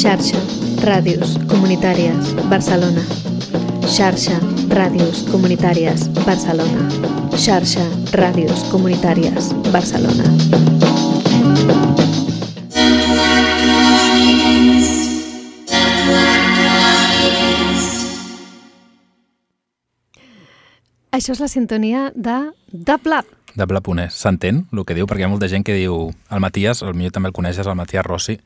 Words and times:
Xarxa, 0.00 0.38
ràdios, 0.80 1.34
comunitàries, 1.44 2.30
Barcelona. 2.48 3.02
Xarxa, 3.84 4.38
ràdios, 4.72 5.26
comunitàries, 5.28 6.06
Barcelona. 6.24 6.86
Xarxa, 7.36 7.84
ràdios, 8.16 8.62
comunitàries, 8.72 9.50
Barcelona. 9.68 10.24
Això 21.12 21.36
és 21.36 21.44
la 21.44 21.50
sintonia 21.52 22.08
de 22.16 22.38
Dablab. 22.72 23.39
De 23.54 23.66
Blaponès. 23.66 24.14
S'entén 24.14 24.64
el 24.72 24.84
que 24.86 24.94
diu? 24.96 25.08
Perquè 25.10 25.24
hi 25.24 25.28
ha 25.28 25.32
molta 25.32 25.48
gent 25.50 25.64
que 25.66 25.76
diu... 25.76 26.10
El 26.30 26.42
Matías, 26.42 26.82
el 26.86 26.94
millor 26.94 27.14
també 27.16 27.30
el 27.30 27.36
coneixes, 27.36 27.66
el 27.66 27.76
Matías 27.78 28.06
Rossi, 28.06 28.38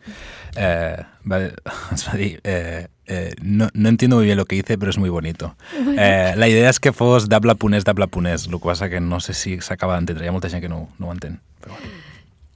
eh, 0.57 0.96
va, 1.30 1.41
ens 1.95 2.07
va 2.09 2.18
dir... 2.21 2.39
Eh, 2.45 2.86
eh, 3.07 3.35
no, 3.43 3.68
no 3.75 3.89
entiendo 3.89 4.17
muy 4.17 4.26
bien 4.26 4.39
lo 4.39 4.46
que 4.46 4.57
dice, 4.57 4.79
pero 4.79 4.90
es 4.90 4.98
muy 4.98 5.11
bonito. 5.11 5.54
Eh, 5.98 6.35
la 6.36 6.48
idea 6.48 6.71
és 6.71 6.81
que 6.81 6.93
fos 6.93 7.29
de 7.29 7.39
Blaponès, 7.39 7.85
de 7.85 7.93
Blaponès, 7.93 8.48
el 8.48 8.59
que 8.59 8.64
passa 8.64 8.89
que 8.89 9.00
no 9.00 9.21
sé 9.21 9.35
si 9.35 9.61
s'acaba 9.61 9.98
d'entendre. 9.98 10.25
Hi 10.25 10.32
ha 10.32 10.36
molta 10.36 10.50
gent 10.53 10.64
que 10.64 10.72
no, 10.72 10.89
no 10.98 11.11
ho 11.11 11.12
entén. 11.12 11.39
Però 11.61 11.76
bueno. 11.76 12.03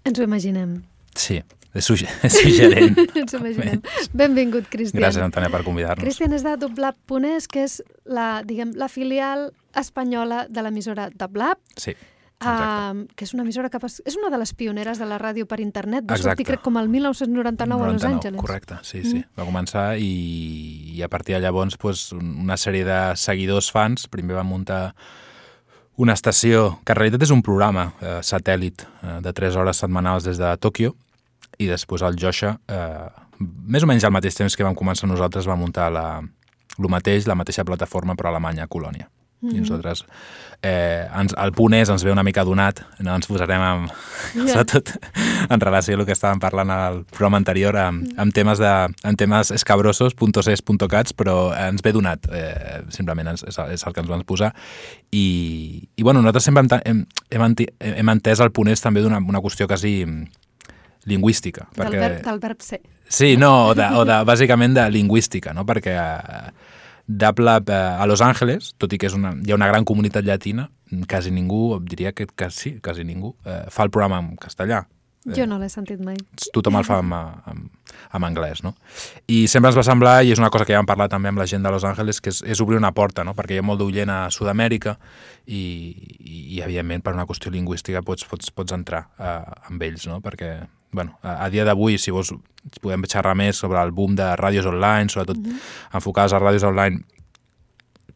Ens 0.08 0.18
ho 0.18 0.24
imaginem. 0.24 0.82
Sí, 1.18 1.42
és, 1.74 1.84
sugge 1.84 2.08
és 2.26 2.40
suggerent. 2.40 2.96
Ens 3.20 3.34
ho 3.34 3.42
imaginem. 3.42 3.82
Benvingut, 4.16 4.70
Cristian. 4.72 5.02
Gràcies, 5.02 5.24
Antònia, 5.24 5.52
per 5.52 5.64
convidar-nos. 5.66 6.06
Cristian 6.06 6.32
és 6.36 6.46
de 6.46 6.56
Doblab.es, 6.60 7.48
que 7.50 7.66
és 7.68 7.80
la, 8.08 8.38
diguem, 8.46 8.72
la 8.80 8.88
filial 8.88 9.50
espanyola 9.76 10.46
de 10.48 10.64
l'emissora 10.64 11.10
Doblab, 11.12 11.60
Sí, 11.76 11.92
uh, 12.44 13.06
que 13.16 13.26
és 13.26 13.34
una 13.34 13.44
emissora 13.44 13.70
que 13.70 13.80
és 13.82 14.16
una 14.18 14.30
de 14.30 14.38
les 14.40 14.52
pioneres 14.54 14.98
de 15.00 15.06
la 15.08 15.18
ràdio 15.18 15.46
per 15.46 15.60
internet. 15.60 16.04
Va 16.06 16.16
Exacte. 16.16 16.30
sortir, 16.30 16.46
crec, 16.52 16.62
com 16.64 16.78
el 16.78 16.88
1999 16.88 17.82
a 17.82 17.92
Los 17.92 18.02
99, 18.02 18.14
Angeles. 18.16 18.40
Correcte, 18.40 18.78
sí, 18.82 19.02
sí. 19.04 19.22
Va 19.38 19.46
començar 19.48 19.98
i, 19.98 20.12
i 20.94 21.02
a 21.02 21.08
partir 21.08 21.36
de 21.36 21.42
llavors 21.42 21.76
pues, 21.76 22.12
una 22.12 22.56
sèrie 22.56 22.84
de 22.86 23.00
seguidors 23.16 23.70
fans, 23.74 24.08
primer 24.08 24.38
van 24.38 24.46
muntar 24.46 24.94
una 25.98 26.14
estació, 26.14 26.78
que 26.86 26.94
en 26.94 27.00
realitat 27.00 27.26
és 27.26 27.34
un 27.34 27.42
programa 27.42 27.88
eh, 27.98 28.18
satèl·lit 28.22 28.84
eh, 28.86 29.18
de 29.24 29.32
3 29.34 29.56
hores 29.58 29.80
setmanals 29.82 30.28
des 30.28 30.38
de 30.38 30.52
Tòquio, 30.62 30.94
i 31.58 31.66
després 31.66 32.04
el 32.06 32.14
Josha, 32.22 32.54
eh, 32.70 33.08
més 33.66 33.82
o 33.82 33.88
menys 33.90 34.06
al 34.06 34.14
mateix 34.14 34.38
temps 34.38 34.54
que 34.54 34.66
vam 34.66 34.78
començar 34.78 35.10
nosaltres, 35.10 35.48
va 35.50 35.58
muntar 35.58 35.90
la, 35.90 36.20
el 36.78 36.90
mateix, 36.90 37.26
la 37.26 37.34
mateixa 37.38 37.66
plataforma 37.66 38.14
però 38.14 38.30
a 38.30 38.36
Alemanya, 38.36 38.68
a 38.68 38.70
Colònia. 38.70 39.10
Mm 39.40 39.48
-hmm. 39.48 39.56
I 39.56 39.60
nosaltres, 39.60 40.04
eh, 40.62 41.06
ens, 41.20 41.34
el 41.38 41.52
punt 41.52 41.74
és, 41.74 41.88
ens 41.88 42.02
ve 42.04 42.10
una 42.10 42.22
mica 42.22 42.44
donat, 42.44 42.80
no 42.98 43.14
ens 43.14 43.26
posarem 43.26 43.60
amb, 43.60 43.90
Ja. 44.34 44.46
sobretot 44.48 44.90
en 45.48 45.60
relació 45.60 45.94
a 45.94 46.00
el 46.00 46.06
que 46.06 46.12
estàvem 46.12 46.40
parlant 46.40 46.70
al 46.70 47.04
programa 47.04 47.36
anterior, 47.36 47.76
amb, 47.76 48.08
amb 48.16 48.32
temes, 48.32 48.58
de, 48.58 48.94
amb 49.02 49.16
temes 49.16 49.50
escabrosos, 49.50 50.14
punto 50.14 50.88
cats, 50.88 51.14
però 51.14 51.54
ens 51.68 51.82
ve 51.82 51.92
donat, 51.92 52.26
eh, 52.32 52.82
simplement 52.88 53.28
és, 53.28 53.44
és, 53.44 53.58
és 53.58 53.86
el 53.86 53.92
que 53.92 54.00
ens 54.00 54.10
vam 54.10 54.24
posar. 54.24 54.54
I, 55.10 55.88
i 55.94 56.02
bueno, 56.02 56.20
nosaltres 56.20 56.44
sempre 56.44 56.80
hem, 56.84 57.06
hem, 57.30 57.42
hem, 57.42 57.94
hem 57.94 58.08
entès 58.08 58.40
el 58.40 58.50
punt 58.50 58.68
és 58.68 58.80
també 58.80 59.00
d'una 59.00 59.18
una 59.18 59.40
qüestió 59.40 59.66
quasi 59.66 60.06
lingüística. 61.04 61.68
Del, 61.76 61.90
verb, 61.90 62.24
del 62.24 62.38
verb 62.38 62.60
ser. 62.60 62.80
Sí, 63.08 63.36
no, 63.36 63.68
o 63.68 63.74
de, 63.74 63.86
o 63.96 64.04
de, 64.04 64.18
bàsicament 64.28 64.74
de 64.76 64.84
lingüística, 64.92 65.54
no? 65.56 65.64
perquè 65.64 65.94
eh, 65.96 66.50
Dablab 67.08 67.70
eh, 67.72 67.74
a 67.74 68.06
Los 68.06 68.20
Angeles, 68.20 68.74
tot 68.78 68.92
i 68.92 69.00
que 69.00 69.08
és 69.08 69.16
una, 69.16 69.32
hi 69.32 69.52
ha 69.52 69.56
una 69.56 69.70
gran 69.70 69.88
comunitat 69.88 70.26
llatina, 70.28 70.68
quasi 71.08 71.32
ningú, 71.32 71.80
diria 71.88 72.12
que, 72.12 72.28
sí, 72.52 72.78
quasi 72.84 73.04
ningú, 73.04 73.34
eh, 73.44 73.64
fa 73.72 73.88
el 73.88 73.90
programa 73.90 74.20
en 74.20 74.36
castellà. 74.36 74.84
Jo 75.34 75.44
no 75.48 75.58
l'he 75.60 75.68
sentit 75.68 76.00
mai. 76.00 76.16
Tothom 76.54 76.78
el 76.78 76.86
fa 76.86 77.00
en, 77.02 77.10
en, 77.12 77.64
en 78.14 78.26
anglès, 78.28 78.62
no? 78.64 78.74
I 79.26 79.42
sempre 79.50 79.72
ens 79.72 79.76
va 79.76 79.84
semblar, 79.84 80.14
i 80.24 80.32
és 80.32 80.40
una 80.40 80.50
cosa 80.52 80.64
que 80.64 80.72
ja 80.72 80.80
vam 80.80 80.88
parlar 80.88 81.08
també 81.12 81.32
amb 81.32 81.40
la 81.40 81.48
gent 81.50 81.64
de 81.64 81.72
Los 81.74 81.84
Angeles, 81.84 82.20
que 82.22 82.32
és, 82.32 82.40
és 82.46 82.62
obrir 82.64 82.78
una 82.78 82.94
porta, 82.96 83.24
no? 83.26 83.34
Perquè 83.36 83.56
hi 83.56 83.60
ha 83.62 83.66
molt 83.66 83.82
d'oient 83.82 84.12
a 84.14 84.20
Sud-amèrica 84.32 84.94
i, 85.44 85.58
i, 85.58 86.38
i, 86.54 86.60
evidentment, 86.64 87.02
per 87.04 87.16
una 87.16 87.26
qüestió 87.28 87.52
lingüística 87.52 88.04
pots, 88.06 88.28
pots, 88.30 88.52
pots 88.54 88.76
entrar 88.76 89.08
eh, 89.18 89.40
amb 89.72 89.84
ells, 89.88 90.06
no? 90.08 90.22
Perquè, 90.24 90.54
bueno, 90.92 91.18
a, 91.22 91.44
a 91.44 91.50
dia 91.50 91.64
d'avui, 91.64 91.98
si 91.98 92.10
vols, 92.10 92.32
podem 92.80 93.04
xerrar 93.08 93.34
més 93.36 93.56
sobre 93.56 93.80
el 93.82 93.92
boom 93.92 94.16
de 94.16 94.34
ràdios 94.36 94.66
online, 94.66 95.08
sobretot 95.08 95.38
mm 95.38 95.44
-hmm. 95.44 95.94
enfocades 95.94 96.32
a 96.32 96.40
ràdios 96.40 96.64
online, 96.64 97.04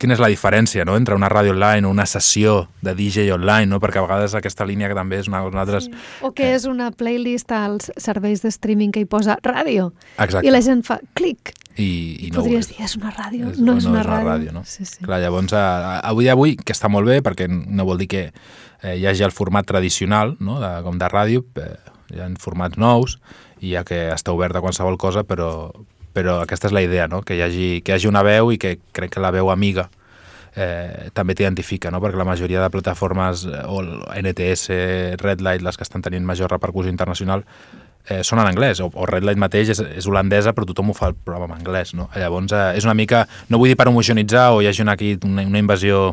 quina 0.03 0.15
és 0.15 0.21
la 0.22 0.28
diferència 0.33 0.84
no? 0.84 0.97
entre 0.97 1.15
una 1.15 1.28
ràdio 1.31 1.53
online 1.55 1.87
o 1.87 1.91
una 1.91 2.06
sessió 2.06 2.69
de 2.83 2.94
DJ 2.99 3.31
online, 3.33 3.66
no? 3.66 3.78
perquè 3.78 4.00
a 4.00 4.03
vegades 4.03 4.34
aquesta 4.34 4.66
línia 4.66 4.88
que 4.88 4.94
també 4.99 5.21
és 5.21 5.28
una 5.28 5.43
cosa 5.44 5.55
nosaltres... 5.55 5.88
O 6.27 6.33
que 6.33 6.55
és 6.56 6.65
una 6.66 6.91
playlist 6.91 7.53
als 7.53 7.93
serveis 7.97 8.43
de 8.43 8.50
streaming 8.50 8.91
que 8.91 9.00
hi 9.00 9.04
posa 9.04 9.37
ràdio. 9.43 9.93
Exacte. 10.19 10.47
I 10.49 10.50
la 10.50 10.60
gent 10.65 10.83
fa 10.83 10.99
clic. 11.15 11.53
I, 11.77 11.84
i 11.84 12.27
I 12.27 12.31
no 12.33 12.43
podries 12.43 12.66
és. 12.66 12.72
dir, 12.72 12.84
és 12.84 12.97
una 12.97 13.12
ràdio, 13.15 13.53
És- 13.53 13.60
no, 13.62 13.77
és 13.78 13.87
una 13.87 14.03
ràdio. 14.03 14.53
no? 14.53 14.65
Sí, 14.65 14.84
sí. 14.84 15.04
Clar, 15.04 15.21
llavors, 15.21 15.53
a, 15.53 16.00
avui 16.00 16.28
avui, 16.28 16.56
que 16.56 16.75
està 16.75 16.91
molt 16.93 17.06
bé, 17.09 17.22
perquè 17.22 17.47
no 17.49 17.87
vol 17.89 17.99
dir 18.03 18.09
que 18.09 18.33
eh, 18.83 18.97
hi 18.97 19.06
hagi 19.06 19.22
el 19.22 19.31
format 19.33 19.66
tradicional, 19.66 20.37
no? 20.41 20.59
de, 20.60 20.83
com 20.83 20.99
de 20.99 21.09
ràdio, 21.09 21.47
eh, 21.56 21.77
hi 22.12 22.20
ha 22.20 22.28
formats 22.40 22.78
nous, 22.80 23.18
i 23.62 23.74
ja 23.74 23.84
que 23.88 24.08
està 24.12 24.34
obert 24.34 24.56
a 24.56 24.62
qualsevol 24.64 24.98
cosa, 25.00 25.24
però, 25.24 25.70
però 26.12 26.40
aquesta 26.42 26.68
és 26.68 26.76
la 26.76 26.84
idea, 26.84 27.08
no? 27.08 27.22
que, 27.22 27.36
hi 27.38 27.42
hagi, 27.44 27.68
que 27.82 27.92
hi 27.92 27.96
hagi 27.96 28.10
una 28.10 28.24
veu 28.26 28.52
i 28.52 28.60
que 28.60 28.76
crec 28.92 29.14
que 29.14 29.22
la 29.22 29.32
veu 29.34 29.50
amiga 29.52 29.88
eh, 30.56 31.08
també 31.14 31.36
t'identifica, 31.38 31.90
no? 31.90 32.02
perquè 32.02 32.18
la 32.20 32.28
majoria 32.28 32.62
de 32.62 32.72
plataformes, 32.74 33.46
eh, 33.46 33.62
o 33.66 33.82
NTS, 34.18 34.68
Red 35.22 35.44
Light, 35.44 35.64
les 35.64 35.78
que 35.78 35.86
estan 35.86 36.04
tenint 36.04 36.26
major 36.26 36.52
repercussió 36.52 36.92
internacional, 36.92 37.46
eh, 38.08 38.22
són 38.26 38.42
en 38.42 38.50
anglès, 38.50 38.80
o, 38.82 38.90
o 38.92 39.06
Red 39.08 39.26
Light 39.26 39.40
mateix 39.40 39.72
és, 39.74 39.80
és 40.02 40.08
holandesa, 40.08 40.54
però 40.56 40.66
tothom 40.68 40.90
ho 40.92 40.96
fa 40.96 41.12
el 41.12 41.16
programa 41.16 41.50
en 41.50 41.60
anglès, 41.60 41.94
no? 41.98 42.08
Llavors, 42.16 42.52
eh, 42.52 42.76
és 42.78 42.88
una 42.88 42.96
mica, 42.98 43.26
no 43.48 43.60
vull 43.62 43.72
dir 43.72 43.78
per 43.78 43.88
homogenitzar 43.90 44.50
o 44.54 44.62
hi 44.62 44.70
hagi 44.70 44.84
una, 44.84 44.96
aquí 44.98 45.16
una, 45.24 45.46
una 45.48 45.62
invasió 45.62 46.12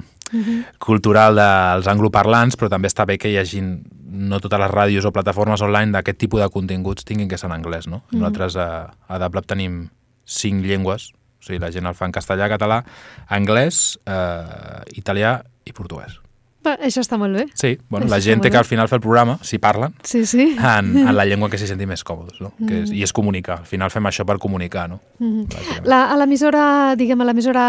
cultural 0.78 1.39
dels 1.39 1.88
angloparlants, 1.89 2.57
però 2.59 2.69
també 2.69 2.89
està 2.91 3.05
bé 3.09 3.17
que 3.17 3.31
hi 3.31 3.39
hagin 3.41 3.79
no 4.09 4.39
totes 4.41 4.61
les 4.61 4.72
ràdios 4.72 5.05
o 5.05 5.13
plataformes 5.13 5.61
online 5.66 5.94
d'aquest 5.94 6.19
tipus 6.22 6.41
de 6.41 6.49
continguts 6.53 7.05
tinguin 7.05 7.29
que 7.29 7.38
ser 7.38 7.49
en 7.49 7.55
anglès, 7.57 7.88
no? 7.88 8.03
Nosaltres 8.11 8.57
a, 8.57 8.69
a 9.07 9.19
Dablab 9.22 9.47
tenim 9.49 9.88
cinc 10.25 10.66
llengües, 10.66 11.11
o 11.13 11.45
sigui, 11.45 11.61
la 11.61 11.72
gent 11.73 11.89
el 11.89 11.97
fa 11.97 12.09
en 12.09 12.16
castellà, 12.16 12.49
català, 12.51 12.81
anglès, 13.29 13.97
eh, 14.05 14.81
italià 15.01 15.39
i 15.66 15.73
portuguès. 15.73 16.19
Va, 16.66 16.74
això 16.84 17.00
està 17.00 17.16
molt 17.16 17.38
bé. 17.38 17.46
Sí, 17.56 17.78
bueno, 17.88 18.06
Això 18.06 18.12
la 18.12 18.20
gent 18.20 18.42
té 18.44 18.50
que 18.52 18.58
al 18.59 18.66
final 18.68 18.90
fer 18.92 18.97
el 18.97 19.02
programa, 19.02 19.38
si 19.47 19.58
parlen, 19.64 19.94
Sí, 20.03 20.25
sí. 20.25 20.58
en, 20.59 20.90
en 21.08 21.16
la 21.16 21.24
llengua 21.25 21.47
que 21.50 21.58
s'hi 21.58 21.70
senti 21.70 21.86
més 21.88 22.03
còmodes, 22.03 22.42
no? 22.44 22.52
Que 22.59 22.81
és, 22.81 22.92
I 22.92 23.03
és 23.06 23.14
comunicar. 23.16 23.62
Al 23.64 23.70
final 23.70 23.92
fem 23.94 24.09
això 24.09 24.25
per 24.28 24.36
comunicar, 24.44 24.90
no? 24.92 25.00
Bàsicament. 25.20 25.88
La, 25.88 26.02
a 26.12 26.18
l'emissora, 26.20 26.64
diguem, 27.00 27.22
a 27.24 27.30
l'emissora 27.30 27.64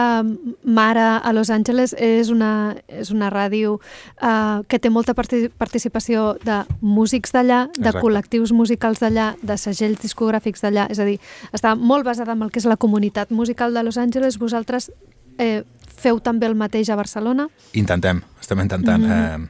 mare 0.65 1.07
a 1.23 1.33
Los 1.37 1.53
Angeles 1.55 1.95
és 1.95 2.33
una, 2.35 2.75
és 2.89 3.13
una 3.15 3.31
ràdio 3.31 3.77
uh, 3.79 4.63
que 4.67 4.83
té 4.83 4.91
molta 4.91 5.15
parti 5.15 5.45
participació 5.55 6.35
de 6.43 6.65
músics 6.83 7.31
d'allà, 7.37 7.69
de 7.77 7.87
Exacte. 7.87 8.03
col·lectius 8.03 8.51
musicals 8.53 8.99
d'allà, 9.03 9.37
de 9.43 9.57
segells 9.57 10.03
discogràfics 10.03 10.67
d'allà, 10.67 10.89
és 10.91 10.99
a 10.99 11.07
dir, 11.07 11.21
està 11.55 11.77
molt 11.79 12.05
basada 12.11 12.35
en 12.35 12.43
el 12.43 12.51
que 12.51 12.59
és 12.59 12.67
la 12.67 12.77
comunitat 12.81 13.31
musical 13.31 13.73
de 13.75 13.87
Los 13.87 13.99
Angeles. 14.03 14.39
Vosaltres 14.43 14.91
eh, 15.39 15.63
feu 16.01 16.21
també 16.25 16.49
el 16.49 16.57
mateix 16.59 16.91
a 16.91 16.99
Barcelona? 16.99 17.49
Intentem, 17.79 18.23
estem 18.41 18.61
intentant. 18.61 19.03
Mm 19.05 19.11
-hmm. 19.11 19.49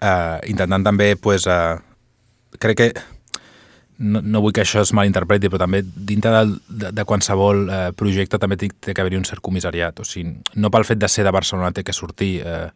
eh, 0.00 0.08
eh, 0.08 0.50
intentant 0.50 0.84
també, 0.84 1.16
pues, 1.16 1.46
eh, 1.46 1.78
crec 2.58 2.76
que 2.76 2.92
no, 3.98 4.20
no 4.22 4.40
vull 4.40 4.52
que 4.52 4.62
això 4.62 4.80
es 4.80 4.92
malinterpreti, 4.94 5.48
però 5.48 5.58
també 5.58 5.82
dintre 5.82 6.30
del, 6.30 6.60
de, 6.68 6.92
de 6.94 7.04
qualsevol 7.04 7.68
eh, 7.68 7.92
projecte 7.98 8.38
també 8.38 8.56
té, 8.56 8.68
té 8.68 8.94
que 8.94 9.02
haver-hi 9.02 9.18
un 9.18 9.24
cert 9.24 9.40
comissariat. 9.40 10.00
O 10.00 10.04
sigui, 10.04 10.36
no 10.54 10.70
pel 10.70 10.84
fet 10.84 10.98
de 10.98 11.08
ser 11.08 11.24
de 11.24 11.34
Barcelona 11.34 11.72
té 11.72 11.84
que 11.84 11.92
sortir... 11.92 12.40
Eh, 12.44 12.70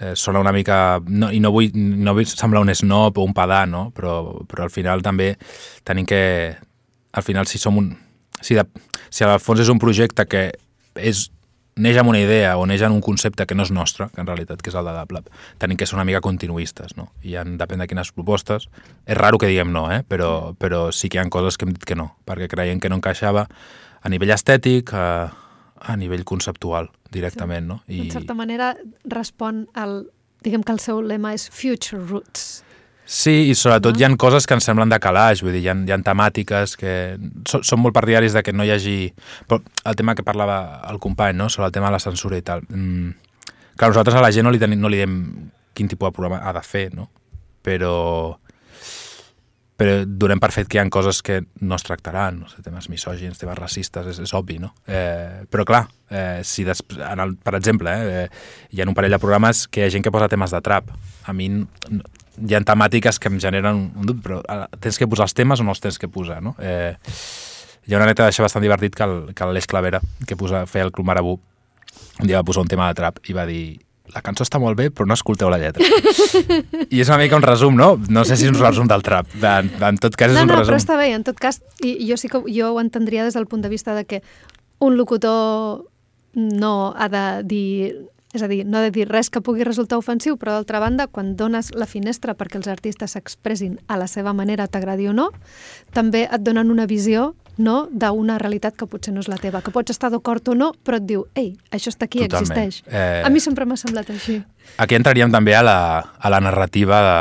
eh, 0.00 0.12
sona 0.16 0.40
una 0.40 0.52
mica... 0.52 1.00
No, 1.06 1.30
I 1.30 1.40
no 1.40 1.52
vull, 1.54 1.70
no 1.74 2.14
vull 2.16 2.26
semblar 2.26 2.64
un 2.64 2.72
snob 2.74 3.18
o 3.18 3.26
un 3.26 3.34
pedà, 3.36 3.64
no? 3.70 3.90
però, 3.94 4.42
però 4.48 4.66
al 4.66 4.72
final 4.74 5.02
també 5.02 5.34
tenim 5.84 6.06
que... 6.06 6.56
Al 7.14 7.22
final, 7.22 7.46
si 7.46 7.60
som 7.62 7.78
un... 7.78 7.92
Si, 8.40 8.56
de, 8.58 8.64
si 9.08 9.24
al 9.24 9.38
fons 9.40 9.62
és 9.62 9.70
un 9.72 9.78
projecte 9.78 10.26
que 10.26 10.48
és 10.94 11.28
neix 11.76 11.98
amb 11.98 12.12
una 12.12 12.20
idea 12.22 12.54
o 12.56 12.66
neix 12.66 12.84
en 12.86 12.94
un 12.94 13.02
concepte 13.02 13.46
que 13.46 13.54
no 13.54 13.64
és 13.66 13.72
nostre, 13.74 14.08
que 14.14 14.22
en 14.22 14.28
realitat 14.28 14.62
que 14.62 14.70
és 14.70 14.76
el 14.78 14.86
de 14.86 14.94
Dablab, 14.94 15.30
tenim 15.58 15.78
que 15.78 15.86
ser 15.86 15.96
una 15.98 16.06
mica 16.06 16.22
continuistes, 16.24 16.96
no? 16.96 17.10
I 17.22 17.36
en, 17.40 17.56
depèn 17.58 17.82
de 17.82 17.88
quines 17.90 18.12
propostes. 18.14 18.68
És 19.06 19.18
raro 19.18 19.38
que 19.38 19.50
diguem 19.50 19.72
no, 19.74 19.88
eh? 19.92 20.02
però, 20.06 20.54
però 20.58 20.86
sí 20.94 21.10
que 21.10 21.18
hi 21.18 21.24
ha 21.24 21.28
coses 21.30 21.58
que 21.58 21.66
hem 21.66 21.74
dit 21.74 21.84
que 21.84 21.98
no, 21.98 22.12
perquè 22.26 22.48
creiem 22.50 22.82
que 22.82 22.92
no 22.92 23.00
encaixava 23.00 23.48
a 24.04 24.12
nivell 24.12 24.34
estètic, 24.34 24.92
a, 24.94 25.32
a 25.80 25.96
nivell 25.96 26.24
conceptual, 26.24 26.90
directament, 27.10 27.66
no? 27.66 27.80
I... 27.88 28.04
En 28.06 28.12
certa 28.12 28.36
manera 28.38 28.74
respon 29.04 29.66
al... 29.74 30.04
Diguem 30.44 30.60
que 30.60 30.74
el 30.74 30.80
seu 30.82 30.98
lema 31.00 31.32
és 31.32 31.46
Future 31.48 32.02
Roots. 32.04 32.63
Sí, 33.04 33.50
i 33.50 33.54
sobretot 33.58 33.98
hi 34.00 34.06
ha 34.06 34.10
coses 34.16 34.46
que 34.48 34.56
ens 34.56 34.64
semblen 34.64 34.88
de 34.88 34.98
calaix, 35.02 35.42
vull 35.44 35.52
dir, 35.52 35.60
hi 35.66 35.68
ha, 35.68 35.74
hi 35.76 35.92
ha 35.92 35.98
temàtiques 36.04 36.76
que... 36.80 36.92
Són, 37.48 37.64
són 37.66 37.82
molt 37.82 37.96
partidaris 37.96 38.36
de 38.36 38.42
que 38.44 38.54
no 38.56 38.64
hi 38.64 38.72
hagi... 38.72 38.96
Però 39.48 39.60
el 39.60 39.98
tema 39.98 40.14
que 40.16 40.24
parlava 40.24 40.80
el 40.88 41.00
company, 41.02 41.36
no?, 41.36 41.50
sobre 41.52 41.68
el 41.68 41.74
tema 41.76 41.90
de 41.90 41.98
la 41.98 42.00
censura 42.02 42.40
i 42.40 42.46
tal. 42.46 42.64
Mm, 42.70 43.12
clar, 43.76 43.90
nosaltres 43.92 44.16
a 44.16 44.24
la 44.24 44.32
gent 44.32 44.48
no 44.48 44.54
li, 44.54 44.62
tenim, 44.62 44.80
no 44.80 44.88
li 44.88 45.02
diem 45.02 45.18
quin 45.76 45.90
tipus 45.90 46.08
de 46.08 46.16
programa 46.16 46.40
ha 46.48 46.54
de 46.56 46.64
fer, 46.64 46.88
no? 46.96 47.10
Però 47.64 47.92
però 49.74 50.04
donem 50.06 50.38
per 50.38 50.52
fet 50.54 50.68
que 50.70 50.78
hi 50.78 50.80
ha 50.80 50.86
coses 50.92 51.18
que 51.26 51.40
no 51.66 51.74
es 51.74 51.82
tractaran, 51.82 52.38
no 52.44 52.46
sé, 52.46 52.60
temes 52.62 52.86
misògins, 52.92 53.40
temes 53.40 53.58
racistes, 53.58 54.06
és, 54.12 54.20
és 54.22 54.32
obvi, 54.38 54.60
no? 54.62 54.70
Eh, 54.86 55.42
però 55.50 55.64
clar, 55.66 55.80
eh, 56.14 56.44
si 56.46 56.62
des, 56.64 56.78
en 56.94 57.22
el, 57.24 57.34
per 57.42 57.56
exemple, 57.58 57.90
eh, 57.90 58.28
hi 58.70 58.80
ha 58.80 58.86
un 58.86 58.94
parell 58.94 59.16
de 59.16 59.18
programes 59.22 59.66
que 59.66 59.82
hi 59.82 59.88
ha 59.88 59.94
gent 59.96 60.06
que 60.06 60.14
posa 60.14 60.30
temes 60.30 60.54
de 60.54 60.62
trap. 60.62 60.92
A 61.26 61.34
mi 61.34 61.50
hi 62.38 62.56
ha 62.56 62.62
temàtiques 62.66 63.20
que 63.20 63.30
em 63.32 63.40
generen 63.42 63.88
un 63.94 64.06
dubte, 64.08 64.22
però 64.26 64.42
eh, 64.42 64.66
tens 64.82 64.98
que 64.98 65.08
posar 65.10 65.28
els 65.28 65.36
temes 65.36 65.60
o 65.60 65.66
no 65.66 65.74
els 65.74 65.82
tens 65.82 65.98
que 66.00 66.10
posar, 66.10 66.40
no? 66.42 66.54
Eh, 66.58 66.94
hi 67.86 67.94
ha 67.94 68.00
una 68.00 68.08
neta 68.08 68.26
d'això 68.26 68.44
bastant 68.44 68.64
divertit 68.64 68.96
que 68.96 69.50
l'Eix 69.50 69.66
Clavera, 69.70 70.00
que 70.26 70.38
posa, 70.40 70.64
feia 70.70 70.88
el 70.88 70.92
Club 70.92 71.10
Marabú, 71.10 71.38
un 72.20 72.28
dia 72.28 72.40
va 72.40 72.46
posar 72.46 72.64
un 72.64 72.70
tema 72.70 72.88
de 72.90 72.98
trap 72.98 73.20
i 73.28 73.36
va 73.36 73.46
dir 73.48 73.64
la 74.12 74.20
cançó 74.22 74.44
està 74.44 74.60
molt 74.60 74.76
bé, 74.78 74.90
però 74.92 75.06
no 75.08 75.16
escolteu 75.16 75.48
la 75.50 75.58
lletra. 75.58 75.82
I 76.92 77.00
és 77.00 77.08
una 77.08 77.18
mica 77.22 77.38
un 77.38 77.44
resum, 77.44 77.74
no? 77.78 77.94
No 78.12 78.24
sé 78.28 78.36
si 78.36 78.44
és 78.46 78.52
un 78.52 78.60
resum 78.60 78.88
del 78.90 79.02
trap. 79.02 79.30
En, 79.40 79.70
en 79.80 79.98
tot 79.98 80.14
cas 80.14 80.30
és 80.30 80.36
no, 80.36 80.44
un 80.44 80.52
no, 80.52 80.58
resum. 80.60 80.68
No, 80.68 80.74
però 80.74 80.82
està 80.82 80.98
bé. 81.00 81.08
En 81.16 81.24
tot 81.26 81.40
cas, 81.40 81.62
i, 81.80 81.96
jo 82.06 82.18
sí 82.20 82.28
que 82.30 82.42
jo 82.44 82.74
ho 82.74 82.82
entendria 82.82 83.24
des 83.24 83.34
del 83.34 83.48
punt 83.50 83.64
de 83.64 83.72
vista 83.72 83.96
de 83.96 84.04
que 84.04 84.20
un 84.84 84.98
locutor 85.00 85.86
no 86.34 86.74
ha 86.94 87.08
de 87.08 87.24
dir 87.48 87.94
és 88.34 88.42
a 88.42 88.48
dir, 88.50 88.64
no 88.66 88.78
ha 88.78 88.82
de 88.82 88.90
dir 88.90 89.06
res 89.08 89.30
que 89.30 89.40
pugui 89.44 89.64
resultar 89.64 90.00
ofensiu, 90.00 90.36
però 90.40 90.56
d'altra 90.56 90.80
banda, 90.82 91.06
quan 91.06 91.36
dones 91.38 91.70
la 91.78 91.86
finestra 91.86 92.34
perquè 92.34 92.58
els 92.58 92.68
artistes 92.68 93.14
s'expressin 93.14 93.78
a 93.86 93.96
la 94.00 94.08
seva 94.10 94.34
manera, 94.34 94.66
t'agradi 94.66 95.06
o 95.08 95.14
no, 95.14 95.30
també 95.94 96.26
et 96.26 96.42
donen 96.42 96.74
una 96.74 96.88
visió 96.90 97.32
no? 97.56 97.86
d'una 97.90 98.38
realitat 98.42 98.76
que 98.76 98.88
potser 98.90 99.14
no 99.14 99.22
és 99.22 99.30
la 99.30 99.38
teva, 99.38 99.62
que 99.62 99.72
pots 99.74 99.94
estar 99.94 100.10
d'acord 100.10 100.50
o 100.50 100.58
no, 100.58 100.72
però 100.84 100.98
et 100.98 101.06
diu, 101.06 101.24
ei, 101.38 101.52
això 101.70 101.92
està 101.94 102.08
aquí, 102.10 102.24
Totalment. 102.24 102.42
existeix. 102.42 102.82
Eh... 102.90 103.22
A 103.24 103.30
mi 103.30 103.42
sempre 103.42 103.66
m'ha 103.68 103.78
semblat 103.78 104.10
així. 104.10 104.40
Aquí 104.82 104.98
entraríem 104.98 105.32
també 105.32 105.54
a 105.54 105.62
la, 105.62 105.78
a 106.18 106.32
la 106.34 106.42
narrativa 106.42 107.00
de, 107.06 107.18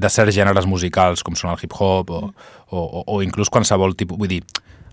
de 0.00 0.12
certs 0.16 0.34
gèneres 0.34 0.68
musicals, 0.68 1.22
com 1.22 1.36
són 1.36 1.52
el 1.52 1.60
hip-hop 1.60 2.10
o, 2.10 2.22
mm. 2.28 2.52
o, 2.70 2.78
o, 2.84 3.04
o 3.16 3.22
inclús 3.24 3.52
qualsevol 3.52 3.96
tipus... 3.98 4.16
Vull 4.20 4.38
dir, 4.38 4.44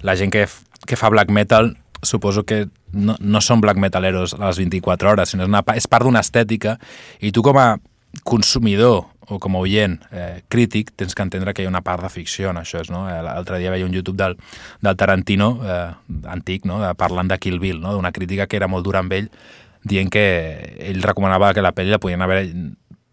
la 0.04 0.16
gent 0.20 0.36
que, 0.36 0.46
que 0.88 1.00
fa 1.00 1.12
black 1.12 1.32
metal 1.32 1.74
suposo 2.04 2.46
que 2.48 2.68
no, 2.94 3.16
no 3.20 3.42
són 3.42 3.62
black 3.62 3.80
metaleros 3.80 4.36
a 4.38 4.46
les 4.48 4.60
24 4.62 5.12
hores, 5.12 5.34
sinó 5.34 5.46
és, 5.46 5.52
una, 5.52 5.64
és 5.76 5.88
part 5.88 6.08
d'una 6.08 6.24
estètica 6.24 6.78
i 7.20 7.34
tu 7.36 7.44
com 7.46 7.60
a 7.60 7.70
consumidor 8.24 9.06
o 9.30 9.38
com 9.38 9.56
a 9.56 9.62
oient 9.62 10.00
eh, 10.12 10.42
crític 10.50 10.92
tens 10.98 11.14
que 11.14 11.22
entendre 11.22 11.54
que 11.54 11.62
hi 11.62 11.70
ha 11.70 11.72
una 11.72 11.84
part 11.86 12.02
de 12.02 12.10
ficció 12.10 12.50
en 12.50 12.58
això. 12.62 12.82
No? 12.90 13.06
Eh, 13.10 13.22
L'altre 13.26 13.60
dia 13.62 13.72
veia 13.72 13.86
un 13.86 13.94
YouTube 13.94 14.18
del, 14.18 14.36
del 14.82 14.98
Tarantino 14.98 15.52
eh, 15.62 15.94
antic, 16.34 16.66
no? 16.66 16.82
de, 16.82 16.94
parlant 16.98 17.30
de 17.30 17.38
Kill 17.38 17.60
Bill, 17.62 17.80
no? 17.84 17.94
d'una 17.94 18.12
crítica 18.16 18.48
que 18.48 18.58
era 18.58 18.68
molt 18.68 18.88
dura 18.88 19.04
amb 19.04 19.14
ell, 19.14 19.30
dient 19.86 20.10
que 20.12 20.26
ell 20.82 21.04
recomanava 21.06 21.54
que 21.54 21.64
la 21.64 21.76
pel·li 21.76 21.94
la 21.94 22.02
podien 22.02 22.26
haver 22.26 22.42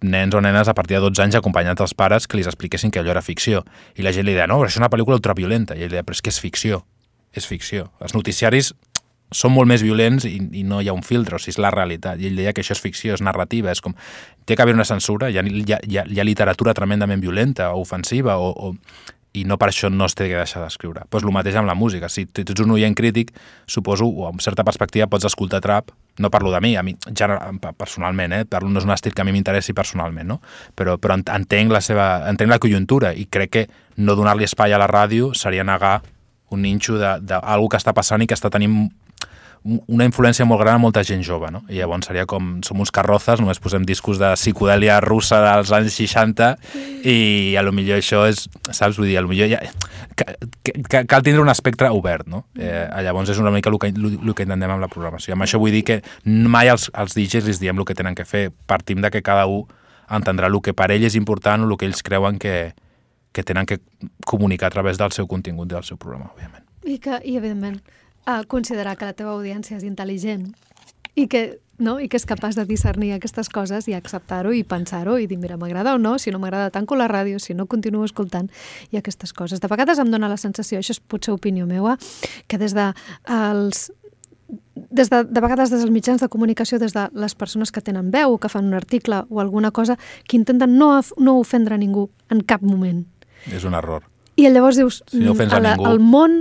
nens 0.06 0.34
o 0.34 0.40
nenes 0.40 0.68
a 0.68 0.74
partir 0.74 0.96
de 0.96 1.04
12 1.04 1.22
anys 1.22 1.38
acompanyats 1.38 1.78
dels 1.78 1.94
pares 1.94 2.26
que 2.26 2.36
li 2.36 2.44
expliquessin 2.44 2.90
que 2.90 3.00
allò 3.00 3.12
era 3.12 3.24
ficció. 3.24 3.64
I 3.96 4.04
la 4.04 4.12
gent 4.12 4.26
li 4.26 4.34
deia, 4.34 4.48
no, 4.48 4.58
però 4.60 4.70
això 4.70 4.80
és 4.80 4.82
una 4.82 4.92
pel·lícula 4.92 5.20
ultraviolenta. 5.20 5.76
I 5.76 5.86
ell 5.86 5.92
deia, 5.92 6.04
però 6.04 6.16
és 6.16 6.24
que 6.24 6.32
és 6.32 6.40
ficció. 6.40 6.84
És 7.36 7.46
ficció. 7.48 7.90
Els 8.00 8.14
noticiaris 8.16 8.72
són 9.34 9.52
molt 9.56 9.68
més 9.68 9.82
violents 9.82 10.24
i, 10.28 10.36
i 10.60 10.62
no 10.66 10.80
hi 10.80 10.88
ha 10.88 10.94
un 10.94 11.02
filtre, 11.02 11.36
o 11.36 11.42
sigui, 11.42 11.56
és 11.56 11.62
la 11.62 11.72
realitat. 11.74 12.20
I 12.20 12.30
ell 12.30 12.38
deia 12.38 12.54
que 12.54 12.62
això 12.62 12.76
és 12.76 12.82
ficció, 12.82 13.16
és 13.16 13.24
narrativa, 13.24 13.72
és 13.72 13.82
com... 13.82 13.96
Té 14.46 14.54
que 14.54 14.62
haver 14.62 14.76
una 14.76 14.86
censura, 14.86 15.30
hi 15.30 15.40
ha, 15.40 15.42
hi 15.42 15.74
ha, 15.74 15.80
hi 16.06 16.20
ha, 16.20 16.26
literatura 16.26 16.74
tremendament 16.74 17.20
violenta 17.20 17.72
o 17.74 17.82
ofensiva 17.82 18.36
o, 18.38 18.52
o, 18.54 18.72
i 19.36 19.44
no 19.44 19.58
per 19.60 19.68
això 19.72 19.90
no 19.92 20.06
es 20.06 20.14
té 20.16 20.30
que 20.30 20.38
deixar 20.38 20.62
d'escriure. 20.62 21.02
Doncs 21.02 21.12
pues 21.12 21.26
el 21.26 21.34
mateix 21.34 21.58
amb 21.58 21.68
la 21.68 21.74
música. 21.74 22.08
Si 22.12 22.24
tu 22.30 22.44
ets 22.44 22.62
un 22.62 22.72
oient 22.76 22.94
crític, 22.96 23.34
suposo, 23.66 24.06
o 24.06 24.30
amb 24.30 24.40
certa 24.44 24.64
perspectiva, 24.64 25.10
pots 25.10 25.26
escoltar 25.28 25.60
trap, 25.64 25.90
no 26.22 26.30
parlo 26.30 26.54
de 26.54 26.62
mi, 26.64 26.76
a 26.78 26.84
mi 26.86 26.94
personalment, 27.76 28.32
eh? 28.32 28.44
parlo, 28.48 28.70
no 28.70 28.80
és 28.80 28.86
un 28.88 28.94
estil 28.94 29.12
que 29.12 29.24
a 29.24 29.26
mi 29.28 29.34
m'interessi 29.34 29.74
personalment, 29.76 30.30
no? 30.30 30.40
però, 30.78 30.96
però 31.02 31.18
entenc 31.18 31.74
la 31.74 31.82
seva, 31.84 32.06
entenc 32.30 32.54
la 32.54 32.62
conjuntura 32.62 33.12
i 33.12 33.26
crec 33.28 33.52
que 33.52 33.66
no 34.00 34.16
donar-li 34.16 34.46
espai 34.46 34.72
a 34.72 34.80
la 34.80 34.88
ràdio 34.88 35.34
seria 35.36 35.66
negar 35.66 35.98
un 36.54 36.62
ninxo 36.62 36.98
d'algú 37.00 37.70
que 37.72 37.80
està 37.80 37.94
passant 37.96 38.22
i 38.22 38.28
que 38.28 38.36
està 38.36 38.50
tenint 38.52 38.86
una 39.66 40.06
influència 40.06 40.46
molt 40.46 40.60
gran 40.62 40.76
a 40.78 40.80
molta 40.80 41.02
gent 41.02 41.24
jove, 41.26 41.48
no? 41.50 41.64
I 41.66 41.80
llavors 41.80 42.06
seria 42.06 42.26
com, 42.28 42.60
som 42.62 42.78
uns 42.82 42.92
carrozes, 42.94 43.40
només 43.42 43.58
posem 43.62 43.82
discos 43.86 44.20
de 44.20 44.28
psicodèlia 44.38 45.00
russa 45.02 45.40
dels 45.42 45.72
anys 45.74 45.96
60 45.98 46.52
i 47.02 47.56
a 47.58 47.64
lo 47.66 47.72
millor 47.74 47.98
això 47.98 48.22
és, 48.30 48.44
saps, 48.70 49.00
vull 49.00 49.10
dir, 49.10 49.16
a 49.18 49.24
lo 49.24 49.30
millor 49.32 49.50
ja, 49.50 49.58
que, 50.14 51.02
cal 51.10 51.24
tindre 51.26 51.42
un 51.42 51.50
espectre 51.50 51.90
obert, 51.90 52.28
no? 52.30 52.44
Eh, 52.54 52.86
llavors 53.02 53.32
és 53.34 53.42
una 53.42 53.50
mica 53.54 53.72
el 53.72 53.80
que, 53.82 53.90
el 53.90 54.34
que 54.34 54.46
intentem 54.46 54.76
amb 54.76 54.84
la 54.84 54.92
programació. 54.92 55.34
Amb 55.34 55.48
això 55.48 55.58
vull 55.62 55.74
dir 55.74 55.82
que 55.88 56.00
mai 56.24 56.70
als, 56.70 56.86
als 56.94 57.18
DJs 57.18 57.50
els 57.50 57.62
diem 57.62 57.78
el 57.78 57.88
que 57.88 57.98
tenen 57.98 58.14
que 58.14 58.28
fer, 58.28 58.48
partim 58.70 59.02
de 59.02 59.10
que 59.10 59.24
cada 59.26 59.48
un 59.50 59.66
entendrà 60.06 60.46
el 60.46 60.60
que 60.62 60.76
per 60.76 60.92
ell 60.94 61.02
és 61.08 61.16
important 61.18 61.64
o 61.64 61.70
el 61.72 61.78
que 61.80 61.88
ells 61.88 62.04
creuen 62.06 62.38
que, 62.38 62.76
que 63.36 63.44
tenen 63.44 63.68
que 63.68 63.82
comunicar 64.24 64.70
a 64.70 64.72
través 64.72 64.96
del 64.96 65.12
seu 65.12 65.28
contingut 65.28 65.68
i 65.68 65.76
del 65.76 65.84
seu 65.84 65.98
programa, 66.00 66.30
òbviament. 66.32 66.64
I 66.88 66.96
que, 67.04 67.18
i 67.20 67.36
evidentment, 67.36 67.82
a 68.24 68.40
considerar 68.48 68.96
que 68.96 69.04
la 69.04 69.12
teva 69.12 69.34
audiència 69.36 69.76
és 69.76 69.84
intel·ligent 69.84 70.46
i 71.20 71.26
que, 71.28 71.42
no? 71.76 71.98
i 72.00 72.08
que 72.08 72.16
és 72.16 72.24
capaç 72.24 72.56
de 72.56 72.64
discernir 72.64 73.12
aquestes 73.12 73.50
coses 73.52 73.90
i 73.92 73.96
acceptar-ho 73.96 74.54
i 74.56 74.62
pensar-ho 74.64 75.18
i 75.20 75.28
dir, 75.28 75.36
mira, 75.42 75.58
m'agrada 75.60 75.92
o 75.94 76.00
no, 76.00 76.16
si 76.18 76.32
no 76.32 76.40
m'agrada 76.40 76.72
tanco 76.72 76.96
la 76.96 77.10
ràdio, 77.12 77.36
si 77.42 77.52
no 77.52 77.68
continuo 77.68 78.08
escoltant 78.08 78.48
i 78.90 78.96
aquestes 78.96 79.36
coses. 79.36 79.60
De 79.60 79.68
vegades 79.68 80.00
em 80.00 80.08
dóna 80.12 80.32
la 80.32 80.40
sensació, 80.40 80.80
això 80.80 80.96
és 80.96 81.00
potser 81.00 81.36
opinió 81.36 81.68
meua, 81.68 81.98
que 82.48 82.56
des 82.56 82.72
de 82.72 82.88
els 83.28 83.90
des 84.46 85.10
de, 85.10 85.24
de 85.24 85.40
vegades 85.42 85.72
des 85.72 85.82
dels 85.82 85.90
mitjans 85.90 86.22
de 86.22 86.28
comunicació, 86.30 86.78
des 86.78 86.94
de 86.94 87.08
les 87.12 87.34
persones 87.34 87.72
que 87.74 87.82
tenen 87.82 88.12
veu 88.14 88.36
o 88.36 88.38
que 88.38 88.48
fan 88.48 88.68
un 88.68 88.78
article 88.78 89.24
o 89.28 89.40
alguna 89.42 89.72
cosa, 89.74 89.98
que 90.24 90.38
intenten 90.38 90.78
no, 90.78 90.94
no 91.18 91.38
ofendre 91.40 91.76
ningú 91.78 92.08
en 92.30 92.40
cap 92.46 92.62
moment. 92.62 93.04
És 93.52 93.64
un 93.64 93.74
error. 93.74 94.04
I 94.36 94.48
llavors 94.50 94.76
dius, 94.76 95.02
si 95.08 95.22
no 95.24 95.32
ofens 95.32 95.52
a, 95.52 95.60
la, 95.60 95.76
ningú... 95.76 95.86
al 95.88 96.00
món 96.00 96.40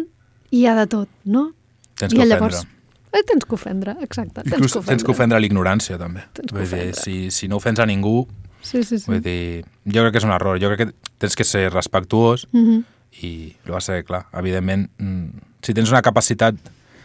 hi 0.52 0.66
ha 0.68 0.76
de 0.76 0.88
tot, 0.92 1.10
no? 1.24 1.50
Tens 1.96 2.14
que 2.14 2.24
I 2.24 2.28
llavors, 2.28 2.66
eh, 3.14 3.24
tens 3.28 3.46
que 3.48 3.56
ofendre, 3.56 3.96
exacte. 4.04 4.42
Tens 4.42 4.58
Inclús 4.58 4.74
que 4.74 4.80
ofendre. 4.80 4.96
tens 4.96 5.06
que 5.08 5.14
ofendre 5.16 5.40
l'ignorància, 5.40 6.00
també. 6.02 6.26
Tens 6.36 6.52
vull 6.52 6.68
dir, 6.68 6.90
si, 7.00 7.16
si 7.32 7.48
no 7.52 7.62
ofens 7.62 7.80
a 7.80 7.88
ningú, 7.88 8.26
sí, 8.62 8.84
sí, 8.84 9.00
sí. 9.00 9.06
vull 9.08 9.22
dir, 9.24 9.64
jo 9.86 10.04
crec 10.04 10.16
que 10.16 10.22
és 10.24 10.28
un 10.28 10.36
error. 10.36 10.60
Jo 10.62 10.72
crec 10.74 10.84
que 10.84 11.14
tens 11.24 11.38
que 11.40 11.48
ser 11.48 11.70
respectuós 11.72 12.48
mm 12.52 12.64
-hmm. 12.66 12.84
i 13.24 13.56
el 13.66 13.72
va 13.72 13.82
ser 13.82 14.04
clar. 14.04 14.26
Evidentment, 14.34 14.90
mm, 14.98 15.28
si 15.62 15.74
tens 15.74 15.90
una 15.90 16.02
capacitat 16.02 16.56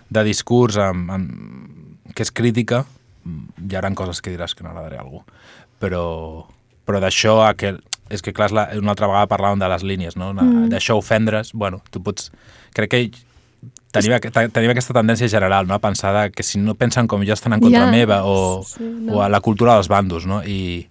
de 0.09 0.25
discurs 0.25 0.77
amb, 0.77 1.11
amb, 1.11 1.31
que 2.15 2.23
és 2.23 2.33
crítica, 2.33 2.85
mm, 3.25 3.71
hi 3.71 3.77
haurà 3.77 3.95
coses 3.95 4.21
que 4.21 4.37
diràs 4.37 4.55
que 4.55 4.65
no 4.65 4.71
agradaré 4.71 4.97
a 4.97 5.03
algú. 5.03 5.23
Però, 5.79 6.47
però 6.85 7.01
d'això 7.01 7.47
a 7.47 7.55
que 7.55 7.79
és 8.11 8.23
que 8.23 8.35
clar, 8.37 8.51
és 8.51 8.55
la, 8.57 8.67
una 8.81 8.95
altra 8.95 9.09
vegada 9.11 9.31
parlàvem 9.31 9.63
de 9.63 9.71
les 9.71 9.85
línies, 9.87 10.17
no? 10.19 10.33
Mm. 10.35 10.69
D'això 10.73 10.99
ofendre's, 11.01 11.55
bueno, 11.55 11.81
tu 11.95 12.03
pots... 12.05 12.31
Crec 12.75 12.93
que 12.93 13.03
tenim, 13.95 14.17
tenim 14.55 14.73
aquesta 14.73 14.95
tendència 14.97 15.31
general, 15.31 15.67
no?, 15.67 15.77
a 15.77 15.83
pensar 15.83 16.31
que 16.35 16.47
si 16.47 16.61
no 16.63 16.77
pensen 16.79 17.11
com 17.11 17.25
jo 17.27 17.35
estan 17.35 17.57
en 17.57 17.65
contra 17.65 17.87
yeah. 17.87 17.93
meva 17.95 18.23
o, 18.27 18.63
sí, 18.67 18.85
no. 18.85 19.17
o 19.17 19.23
a 19.25 19.31
la 19.33 19.41
cultura 19.41 19.79
dels 19.79 19.91
bandos, 19.91 20.27
no? 20.27 20.43
I, 20.45 20.89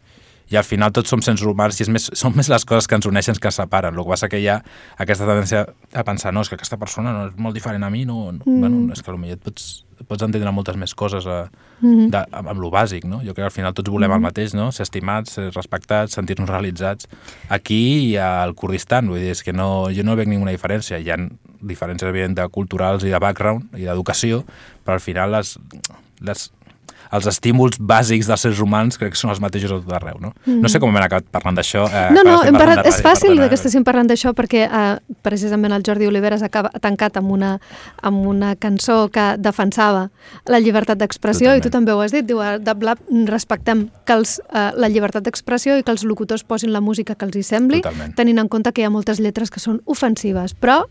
i 0.49 0.57
al 0.57 0.65
final 0.65 0.93
tots 0.95 1.11
som 1.13 1.21
sens 1.21 1.43
humans 1.45 1.77
i 1.79 1.85
és 1.85 1.91
més, 1.93 2.09
són 2.17 2.33
més 2.37 2.49
les 2.49 2.65
coses 2.65 2.87
que 2.89 2.97
ens 2.97 3.05
uneixen 3.09 3.37
que 3.37 3.51
ens 3.51 3.59
separen. 3.61 3.93
El 3.93 4.03
que 4.03 4.13
passa 4.15 4.29
que 4.31 4.39
hi 4.41 4.47
ha 4.49 4.59
aquesta 4.97 5.27
tendència 5.27 5.65
a 5.93 6.05
pensar 6.07 6.33
no, 6.33 6.41
és 6.41 6.49
que 6.49 6.57
aquesta 6.57 6.79
persona 6.81 7.13
no 7.13 7.27
és 7.29 7.37
molt 7.37 7.57
diferent 7.57 7.85
a 7.85 7.91
mi, 7.93 8.05
no, 8.09 8.31
no 8.31 8.45
mm. 8.45 8.59
bueno, 8.63 8.81
és 8.93 9.03
que 9.03 9.11
potser 9.13 9.37
et 9.37 9.43
pots, 9.45 9.67
pots 10.07 10.25
entendre 10.25 10.53
moltes 10.55 10.77
més 10.79 10.95
coses 10.95 11.27
a, 11.27 11.43
mm 11.81 11.89
-hmm. 11.93 12.09
de, 12.09 12.23
amb, 12.31 12.47
amb 12.49 12.61
lo 12.61 12.71
bàsic, 12.71 13.05
no? 13.05 13.19
Jo 13.19 13.33
crec 13.33 13.43
que 13.43 13.51
al 13.51 13.51
final 13.51 13.73
tots 13.73 13.89
volem 13.89 14.09
mm 14.09 14.13
-hmm. 14.13 14.15
el 14.15 14.21
mateix, 14.21 14.53
no? 14.53 14.71
Ser 14.71 14.83
estimats, 14.83 15.31
ser 15.31 15.51
respectats, 15.51 16.13
sentir-nos 16.13 16.49
realitzats. 16.49 17.07
Aquí 17.49 18.11
i 18.11 18.17
al 18.17 18.55
Kurdistan, 18.55 19.07
vull 19.07 19.19
dir, 19.19 19.31
és 19.31 19.43
que 19.43 19.53
no, 19.53 19.89
jo 19.91 20.03
no 20.03 20.15
veig 20.15 20.27
ninguna 20.27 20.51
diferència. 20.51 20.97
Hi 20.97 21.09
ha 21.11 21.17
diferències, 21.61 22.09
evident, 22.09 22.35
de 22.35 22.47
culturals 22.49 23.03
i 23.03 23.09
de 23.09 23.19
background 23.19 23.63
i 23.77 23.83
d'educació, 23.83 24.45
però 24.85 24.93
al 24.93 24.99
final 24.99 25.31
les, 25.31 25.59
les, 26.21 26.51
els 27.15 27.27
estímuls 27.29 27.79
bàsics 27.79 28.27
dels 28.29 28.43
seres 28.45 28.59
humans 28.61 28.99
crec 28.99 29.15
que 29.15 29.19
són 29.19 29.31
els 29.33 29.41
mateixos 29.41 29.71
a 29.73 29.79
tot 29.81 29.93
arreu, 29.97 30.19
no? 30.21 30.31
Mm. 30.45 30.59
No 30.63 30.69
sé 30.71 30.81
com 30.81 30.91
hem 30.91 31.01
acabat 31.01 31.25
parlant 31.33 31.57
d'això. 31.57 31.85
Eh, 31.87 32.03
no, 32.13 32.23
no, 32.27 32.35
hem 32.45 32.57
parlat, 32.57 32.83
és 32.89 32.99
fàcil 33.01 33.33
perdona, 33.33 33.49
que 33.49 33.57
estiguem 33.57 33.85
parlant 33.87 34.11
d'això 34.11 34.33
perquè 34.37 34.65
eh, 34.67 34.83
precisament 35.25 35.73
el 35.75 35.85
Jordi 35.85 36.09
Oliveres 36.09 36.43
ha 36.45 36.51
tancat 36.81 37.17
amb 37.21 37.33
una, 37.33 37.55
amb 38.05 38.27
una 38.29 38.53
cançó 38.61 39.07
que 39.13 39.31
defensava 39.41 40.07
la 40.49 40.61
llibertat 40.61 41.01
d'expressió 41.01 41.55
i 41.57 41.65
tu 41.65 41.73
també 41.73 41.95
ho 41.95 42.03
has 42.05 42.13
dit, 42.13 42.27
diu, 42.29 42.43
de 42.61 42.77
Blab 42.77 43.01
respectem 43.29 43.87
que 44.05 44.19
els, 44.19 44.37
eh, 44.53 44.69
la 44.77 44.91
llibertat 44.91 45.25
d'expressió 45.25 45.79
i 45.79 45.83
que 45.85 45.95
els 45.95 46.05
locutors 46.05 46.45
posin 46.45 46.73
la 46.75 46.83
música 46.83 47.15
que 47.15 47.25
els 47.25 47.39
hi 47.39 47.45
sembli, 47.45 47.81
Totalment. 47.81 48.15
tenint 48.19 48.45
en 48.45 48.51
compte 48.51 48.73
que 48.73 48.83
hi 48.83 48.89
ha 48.89 48.93
moltes 48.93 49.19
lletres 49.19 49.49
que 49.49 49.61
són 49.63 49.81
ofensives, 49.89 50.53
però 50.53 50.83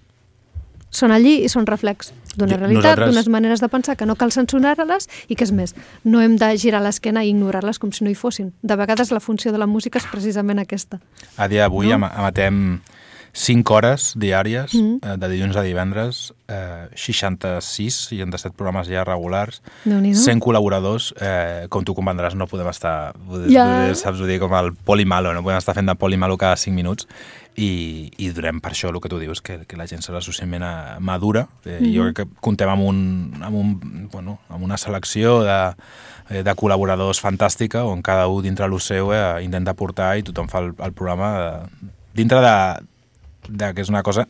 són 0.91 1.13
allí 1.13 1.39
i 1.45 1.49
són 1.53 1.67
reflex 1.69 2.13
d'una 2.39 2.57
realitat, 2.57 2.83
Nosaltres... 2.83 3.11
d'unes 3.11 3.29
maneres 3.33 3.61
de 3.61 3.69
pensar 3.69 3.97
que 3.99 4.07
no 4.07 4.15
cal 4.17 4.33
censurar-les 4.33 5.09
i 5.29 5.37
que 5.37 5.45
és 5.45 5.53
més, 5.53 5.75
no 6.05 6.23
hem 6.23 6.37
de 6.39 6.51
girar 6.61 6.81
l'esquena 6.85 7.25
i 7.25 7.33
ignorar-les 7.33 7.81
com 7.83 7.91
si 7.93 8.07
no 8.07 8.13
hi 8.13 8.17
fossin. 8.19 8.53
De 8.63 8.77
vegades 8.79 9.11
la 9.11 9.21
funció 9.21 9.53
de 9.53 9.59
la 9.59 9.67
música 9.67 9.99
és 9.99 10.07
precisament 10.11 10.63
aquesta. 10.63 11.01
A 11.37 11.49
dia 11.51 11.67
d'avui 11.67 11.91
no? 11.91 12.07
emetem 12.07 12.79
5 13.39 13.75
hores 13.75 14.15
diàries, 14.19 14.75
mm 14.75 14.81
-hmm. 14.81 15.15
eh, 15.15 15.17
de 15.17 15.29
dilluns 15.29 15.57
a 15.57 15.63
divendres, 15.63 16.35
eh, 16.49 16.89
66, 16.95 18.09
67 18.09 18.57
programes 18.57 18.89
ja 18.89 19.05
regulars, 19.05 19.63
100 19.85 20.41
col·laboradors, 20.41 21.15
eh, 21.21 21.67
com 21.69 21.85
tu 21.85 21.95
comprendràs, 21.95 22.35
no 22.35 22.49
podem 22.49 22.69
estar, 22.69 23.15
ja. 23.49 23.95
saps, 23.95 24.21
ho 24.21 24.27
dir, 24.27 24.41
com 24.41 24.53
el 24.55 24.75
polimalo, 24.75 25.33
no 25.33 25.43
podem 25.43 25.59
estar 25.59 25.75
fent 25.75 25.87
de 25.87 25.95
polimalo 25.95 26.37
cada 26.37 26.57
5 26.57 26.75
minuts, 26.75 27.07
i, 27.55 28.11
i 28.17 28.31
durem 28.31 28.61
per 28.61 28.73
això 28.73 28.89
el 28.89 29.01
que 29.01 29.09
tu 29.09 29.19
dius, 29.19 29.41
que, 29.41 29.65
que 29.67 29.77
la 29.77 29.87
gent 29.87 30.03
serà 30.03 30.21
suficientment 30.21 30.65
madura. 30.99 31.47
Eh, 31.65 31.79
mm 31.79 31.85
-hmm. 31.85 31.95
Jo 31.95 32.03
crec 32.03 32.17
que 32.17 32.27
comptem 32.41 32.69
amb, 32.69 32.83
un, 32.83 33.33
amb, 33.41 33.57
un, 33.57 34.09
bueno, 34.13 34.39
amb 34.49 34.65
una 34.65 34.77
selecció 34.77 35.43
de, 35.43 35.75
eh, 36.31 36.43
de 36.43 36.55
col·laboradors 36.57 37.21
fantàstica, 37.21 37.85
on 37.85 38.03
cada 38.03 38.27
un 38.27 38.43
dintre 38.43 38.67
el 38.67 38.81
seu 38.81 39.13
eh, 39.13 39.45
intenta 39.45 39.75
portar 39.75 40.19
i 40.19 40.23
tothom 40.23 40.49
fa 40.49 40.59
el, 40.59 40.75
el 40.79 40.93
programa 40.93 41.39
de, 41.39 41.89
dintre 42.15 42.41
de, 42.41 42.87
de, 43.49 43.73
que 43.75 43.85
és 43.85 43.91
una 43.93 44.05
cosa 44.07 44.29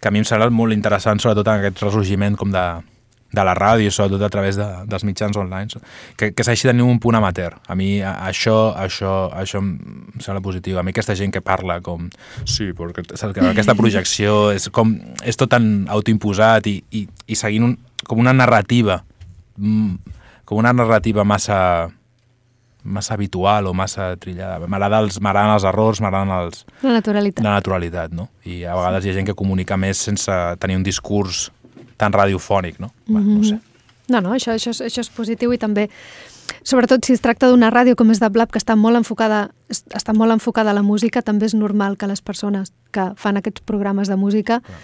que 0.00 0.08
a 0.08 0.12
mi 0.12 0.20
em 0.22 0.26
sembla 0.28 0.50
molt 0.52 0.74
interessant, 0.76 1.20
sobretot 1.22 1.48
en 1.48 1.62
aquest 1.62 1.82
ressorgiment 1.84 2.36
com 2.36 2.52
de, 2.52 2.64
de 3.36 3.44
la 3.44 3.54
ràdio, 3.58 3.90
sobretot 3.92 4.22
a 4.26 4.30
través 4.32 4.58
de, 4.60 4.66
dels 4.88 5.06
mitjans 5.08 5.36
online, 5.40 5.82
que, 6.16 6.32
que 6.32 6.46
s'hagi 6.46 6.68
de 6.68 6.72
tenir 6.72 6.86
un 6.86 7.00
punt 7.02 7.18
amateur. 7.18 7.56
A 7.68 7.76
mi 7.78 7.96
això, 8.02 8.74
això, 8.78 9.14
això 9.34 9.62
em 9.62 9.72
sembla 10.22 10.44
positiu. 10.44 10.78
A 10.80 10.84
mi 10.86 10.94
aquesta 10.94 11.16
gent 11.18 11.34
que 11.34 11.44
parla 11.44 11.80
com... 11.84 12.08
Sí, 12.44 12.70
perquè 12.76 13.04
que 13.06 13.48
aquesta 13.50 13.76
projecció 13.78 14.52
és, 14.54 14.70
com, 14.72 14.96
és 15.24 15.38
tot 15.38 15.52
tan 15.52 15.86
autoimposat 15.92 16.70
i, 16.70 16.78
i, 16.96 17.06
i 17.26 17.38
seguint 17.38 17.70
un, 17.70 17.76
com 18.06 18.20
una 18.22 18.36
narrativa 18.36 19.00
mm, 19.56 20.16
com 20.46 20.62
una 20.62 20.72
narrativa 20.72 21.24
massa 21.26 21.90
massa 22.86 23.14
habitual 23.14 23.66
o 23.66 23.74
massa 23.74 24.14
trillada. 24.16 24.66
M'agraden 24.66 25.04
els, 25.04 25.18
els 25.20 25.66
errors, 25.68 26.00
m'agraden 26.00 26.32
els... 26.38 26.64
La 26.82 26.94
naturalitat. 26.96 27.44
La 27.44 27.56
naturalitat, 27.58 28.14
no? 28.16 28.28
I 28.46 28.62
a 28.64 28.76
vegades 28.78 29.04
hi 29.04 29.12
ha 29.12 29.16
gent 29.18 29.28
que 29.28 29.36
comunica 29.36 29.76
més 29.76 30.00
sense 30.08 30.32
tenir 30.62 30.78
un 30.78 30.86
discurs 30.86 31.50
tan 31.96 32.12
radiofònic, 32.12 32.80
no? 32.80 32.92
Mm 33.06 33.16
-hmm. 33.16 33.36
no 33.36 33.44
sé. 33.44 33.58
No, 34.08 34.20
no, 34.20 34.34
això, 34.34 34.54
això, 34.54 34.70
és, 34.70 34.80
això 34.80 35.00
és 35.00 35.10
positiu 35.10 35.52
i 35.52 35.58
també, 35.58 35.90
sobretot 36.62 37.04
si 37.04 37.12
es 37.12 37.20
tracta 37.20 37.48
d'una 37.48 37.70
ràdio 37.70 37.96
com 37.96 38.10
és 38.10 38.20
de 38.20 38.28
Blab, 38.28 38.50
que 38.50 38.58
està 38.58 38.76
molt 38.76 38.96
enfocada 38.96 39.50
està 39.68 40.12
molt 40.14 40.30
enfocada 40.30 40.70
a 40.70 40.74
la 40.74 40.82
música, 40.82 41.22
també 41.22 41.46
és 41.46 41.54
normal 41.54 41.96
que 41.96 42.06
les 42.06 42.22
persones 42.22 42.72
que 42.92 43.12
fan 43.16 43.36
aquests 43.36 43.60
programes 43.60 44.08
de 44.08 44.16
música 44.16 44.60
Clar 44.60 44.78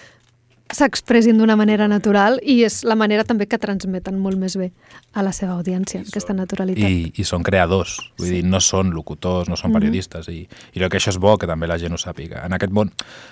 s'expressin 0.73 1.39
d'una 1.39 1.57
manera 1.57 1.87
natural 1.89 2.39
i 2.43 2.63
és 2.67 2.83
la 2.89 2.97
manera 2.99 3.25
també 3.29 3.47
que 3.47 3.59
transmeten 3.61 4.19
molt 4.19 4.41
més 4.41 4.57
bé 4.59 4.71
a 5.13 5.25
la 5.25 5.33
seva 5.37 5.55
audiència, 5.59 6.01
I 6.03 6.09
aquesta 6.09 6.35
naturalitat. 6.37 6.89
I, 6.89 7.13
I 7.17 7.25
són 7.29 7.45
creadors, 7.47 7.99
vull 8.19 8.29
sí. 8.29 8.41
dir, 8.41 8.45
no 8.49 8.61
són 8.61 8.93
locutors, 8.97 9.51
no 9.53 9.57
són 9.57 9.71
mhm. 9.71 9.79
periodistes, 9.79 10.29
mm 10.29 10.33
-hmm. 10.33 10.73
i, 10.75 10.81
i 10.81 10.89
que 10.89 10.99
això 10.99 11.11
és 11.11 11.19
bo 11.19 11.37
que 11.39 11.47
també 11.47 11.67
la 11.67 11.79
gent 11.79 11.93
ho 11.93 11.99
sàpiga. 11.99 12.45
En 12.47 12.53
aquest 12.53 12.73
món 12.73 12.91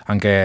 en 0.09 0.21
què 0.21 0.37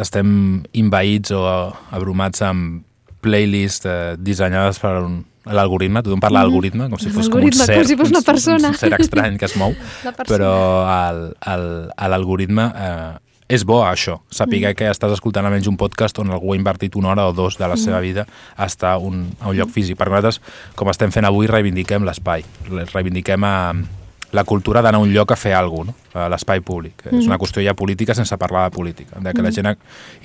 estem 0.00 0.62
invaïts 0.72 1.30
o 1.30 1.44
abrumats 1.90 2.42
amb 2.42 2.82
playlists 3.22 3.86
eh, 3.86 4.16
dissenyades 4.18 4.78
per 4.82 4.96
un, 5.02 5.24
l'algoritme, 5.50 6.02
tothom 6.02 6.20
parla 6.22 6.44
d'algoritme 6.44 6.88
com 6.90 7.00
si 7.02 7.10
fos 7.10 7.28
com 7.32 7.42
un 7.42 7.54
ser, 7.56 7.76
com 7.78 7.86
si 7.86 7.96
fos 7.98 8.12
una 8.14 8.22
persona. 8.22 8.70
Un, 8.70 8.74
un 8.74 8.78
ser 8.78 8.92
estrany 8.98 9.38
que 9.40 9.48
es 9.48 9.56
mou, 9.58 9.74
però 10.30 10.52
l'algoritme 11.42 12.68
eh, 12.70 13.12
és 13.52 13.66
bo 13.68 13.82
això, 13.84 14.18
saber 14.32 14.62
mm. 14.62 14.76
que 14.78 14.90
estàs 14.90 15.12
escoltant 15.12 15.46
almenys 15.48 15.68
un 15.68 15.78
podcast 15.80 16.18
on 16.22 16.32
algú 16.32 16.54
ha 16.54 16.58
invertit 16.58 16.96
una 16.96 17.12
hora 17.12 17.26
o 17.28 17.34
dos 17.36 17.58
de 17.60 17.68
la 17.68 17.76
seva 17.76 17.98
mm. 18.00 18.04
vida 18.04 18.26
a 18.56 18.68
estar 18.68 18.96
un, 18.98 19.26
a 19.40 19.50
un 19.50 19.58
lloc 19.58 19.68
mm. 19.68 19.74
físic. 19.76 19.98
Per 20.00 20.08
nosaltres, 20.08 20.40
com 20.78 20.90
estem 20.92 21.12
fent 21.12 21.28
avui, 21.28 21.50
reivindiquem 21.50 22.06
l'espai, 22.08 22.46
reivindiquem 22.94 23.44
a, 23.44 23.56
la 24.32 24.44
cultura 24.44 24.80
d'anar 24.82 24.98
a 24.98 25.04
un 25.04 25.12
lloc 25.12 25.32
a 25.32 25.36
fer 25.36 25.52
alguna 25.52 25.92
cosa, 25.92 25.98
no? 26.12 26.20
a 26.24 26.28
l'espai 26.32 26.60
públic. 26.64 27.04
Mm. 27.04 27.20
És 27.20 27.28
una 27.28 27.38
qüestió 27.40 27.62
ja 27.64 27.76
política 27.76 28.16
sense 28.16 28.36
parlar 28.40 28.66
de 28.68 28.74
política, 28.74 29.20
de 29.20 29.32
que 29.32 29.40
mm. 29.40 29.44
la 29.44 29.52
gent 29.52 29.70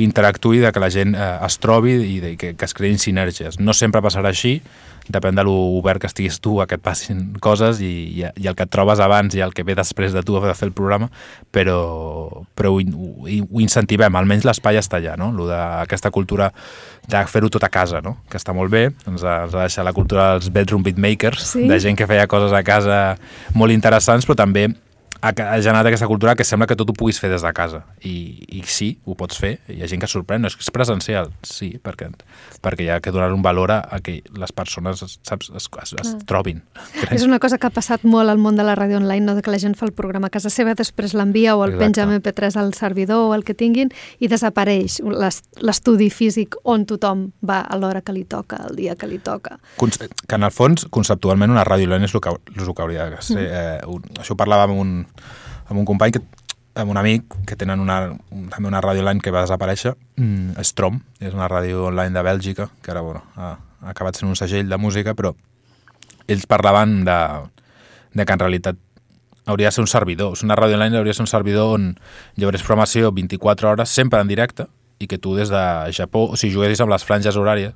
interactuï, 0.04 0.60
de 0.64 0.72
que 0.72 0.84
la 0.84 0.90
gent 0.92 1.16
eh, 1.16 1.28
es 1.46 1.60
trobi 1.64 1.96
i 2.16 2.20
de, 2.24 2.34
que, 2.40 2.54
que 2.56 2.68
es 2.68 2.76
creïn 2.76 3.00
sinergies. 3.00 3.60
No 3.60 3.76
sempre 3.76 4.02
passarà 4.04 4.32
així, 4.32 4.58
depèn 5.14 5.38
de 5.38 5.46
l'obert 5.48 6.02
que 6.02 6.10
estiguis 6.10 6.40
tu 6.44 6.58
a 6.62 6.68
que 6.68 6.78
et 6.78 6.84
passin 6.84 7.24
coses 7.44 7.82
i, 7.82 7.92
i, 8.20 8.26
i 8.28 8.50
el 8.50 8.58
que 8.58 8.68
et 8.68 8.74
trobes 8.74 9.02
abans 9.04 9.36
i 9.36 9.44
el 9.44 9.54
que 9.56 9.66
ve 9.68 9.76
després 9.78 10.16
de 10.16 10.24
tu 10.26 10.38
a 10.38 10.54
fer 10.54 10.68
el 10.68 10.76
programa, 10.76 11.10
però, 11.52 12.44
però 12.58 12.74
ho, 12.76 12.82
ho, 12.82 13.10
ho 13.26 13.64
incentivem, 13.64 14.16
almenys 14.16 14.48
l'espai 14.48 14.80
està 14.80 15.02
allà, 15.02 15.18
no? 15.20 15.32
Lo 15.36 15.48
d'aquesta 15.50 16.12
cultura 16.12 16.52
de 17.08 17.24
fer-ho 17.32 17.50
tot 17.50 17.64
a 17.64 17.72
casa, 17.72 18.02
no? 18.04 18.18
que 18.30 18.40
està 18.40 18.54
molt 18.56 18.72
bé, 18.72 18.90
ens 19.08 19.24
ha, 19.24 19.44
ens 19.46 19.56
ha 19.56 19.64
deixat 19.64 19.88
la 19.88 19.96
cultura 19.96 20.34
dels 20.36 20.52
bedroom 20.54 20.84
beatmakers, 20.84 21.54
sí? 21.54 21.64
de 21.70 21.80
gent 21.80 21.96
que 21.98 22.08
feia 22.10 22.28
coses 22.28 22.52
a 22.52 22.64
casa 22.68 23.16
molt 23.56 23.72
interessants, 23.72 24.28
però 24.28 24.36
també 24.44 24.68
ha, 25.22 25.30
ha 25.30 25.58
generat 25.62 25.88
aquesta 25.88 26.08
cultura 26.08 26.36
que 26.36 26.46
sembla 26.46 26.68
que 26.68 26.76
tot 26.78 26.90
ho 26.92 26.96
puguis 26.98 27.20
fer 27.22 27.30
des 27.32 27.44
de 27.44 27.52
casa. 27.56 27.84
I, 28.06 28.46
i 28.60 28.64
sí, 28.68 28.90
ho 29.06 29.16
pots 29.18 29.40
fer. 29.42 29.58
Hi 29.72 29.82
ha 29.82 29.90
gent 29.90 30.04
que 30.04 30.10
sorprèn. 30.12 30.44
No 30.44 30.52
és 30.52 30.58
que 30.58 30.66
és 30.66 30.72
presencial, 30.74 31.32
sí, 31.48 31.74
perquè, 31.84 32.10
perquè 32.64 32.86
hi 32.86 32.92
ha 32.94 33.00
que 33.04 33.14
donar 33.16 33.32
un 33.36 33.44
valor 33.46 33.74
a, 33.74 33.80
a 33.82 34.00
que 34.04 34.20
les 34.38 34.54
persones 34.56 35.02
saps, 35.02 35.52
es, 35.56 35.70
es, 35.84 35.96
es 36.02 36.14
trobin. 36.30 36.62
Crec. 37.00 37.14
És 37.18 37.26
una 37.26 37.40
cosa 37.44 37.58
que 37.58 37.70
ha 37.70 37.74
passat 37.74 38.06
molt 38.08 38.30
al 38.30 38.42
món 38.42 38.60
de 38.60 38.66
la 38.68 38.76
ràdio 38.78 39.00
online, 39.02 39.26
no? 39.26 39.36
de 39.38 39.44
que 39.46 39.54
la 39.54 39.60
gent 39.62 39.78
fa 39.80 39.88
el 39.88 39.94
programa 39.98 40.30
a 40.30 40.34
casa 40.34 40.52
seva, 40.54 40.76
després 40.78 41.16
l'envia 41.18 41.56
o 41.58 41.64
el 41.66 41.76
Exacte. 41.76 41.86
penja 41.86 42.08
MP3 42.08 42.60
al 42.62 42.74
servidor 42.78 43.32
o 43.32 43.34
el 43.36 43.46
que 43.48 43.56
tinguin 43.58 43.92
i 44.20 44.30
desapareix 44.30 45.00
l'estudi 45.02 46.10
físic 46.14 46.58
on 46.64 46.86
tothom 46.90 47.28
va 47.46 47.62
a 47.66 47.78
l'hora 47.80 48.04
que 48.06 48.14
li 48.16 48.26
toca, 48.28 48.62
el 48.70 48.78
dia 48.78 48.96
que 48.96 49.10
li 49.10 49.20
toca. 49.24 49.58
Que 49.80 50.36
en 50.38 50.46
el 50.46 50.54
fons, 50.54 50.88
conceptualment, 50.94 51.54
una 51.54 51.66
ràdio 51.68 51.90
online 51.90 52.10
és 52.10 52.16
el 52.16 52.24
que, 52.24 52.36
és 52.56 52.64
el 52.64 52.74
que 52.76 52.86
hauria 52.86 53.10
de 53.10 53.22
ser. 53.22 53.38
Mm. 53.42 53.48
Eh, 53.48 53.98
un, 53.98 54.22
això 54.22 54.38
parlàvem 54.38 54.68
amb 54.68 54.82
un, 54.82 55.07
amb 55.68 55.80
un 55.80 55.86
company 55.86 56.16
que 56.16 56.24
amb 56.78 56.92
un 56.94 56.98
amic 56.98 57.34
que 57.50 57.56
tenen 57.58 57.82
una, 57.82 58.14
també 58.54 58.70
una 58.70 58.82
ràdio 58.84 59.02
online 59.02 59.24
que 59.24 59.34
va 59.34 59.44
desaparèixer, 59.46 59.96
mm, 60.18 60.62
Strom, 60.62 61.02
és 61.20 61.34
una 61.34 61.50
ràdio 61.50 61.88
online 61.90 62.14
de 62.14 62.24
Bèlgica, 62.24 62.70
que 62.82 62.92
ara 62.92 63.02
bueno, 63.02 63.24
ha, 63.36 63.58
ha 63.82 63.90
acabat 63.90 64.16
sent 64.16 64.30
un 64.30 64.36
segell 64.36 64.70
de 64.70 64.78
música, 64.78 65.16
però 65.18 65.34
ells 66.28 66.46
parlaven 66.46 67.04
de, 67.06 67.18
de 68.14 68.26
que 68.26 68.34
en 68.34 68.40
realitat 68.40 68.78
hauria 69.48 69.68
de 69.68 69.72
ser 69.72 69.82
un 69.82 69.88
servidor. 69.88 70.38
Una 70.44 70.56
ràdio 70.56 70.76
online 70.76 70.98
hauria 70.98 71.12
de 71.12 71.18
ser 71.18 71.24
un 71.24 71.32
servidor 71.32 71.74
on 71.76 71.96
hagués 72.38 72.64
programació 72.64 73.12
24 73.12 73.70
hores, 73.72 73.90
sempre 73.90 74.22
en 74.22 74.28
directe, 74.28 74.68
i 75.00 75.08
que 75.08 75.18
tu 75.18 75.36
des 75.36 75.50
de 75.50 75.64
Japó, 75.94 76.28
o 76.28 76.38
sigui, 76.38 76.54
juguessis 76.54 76.82
amb 76.82 76.92
les 76.92 77.06
franges 77.06 77.38
horàries, 77.38 77.74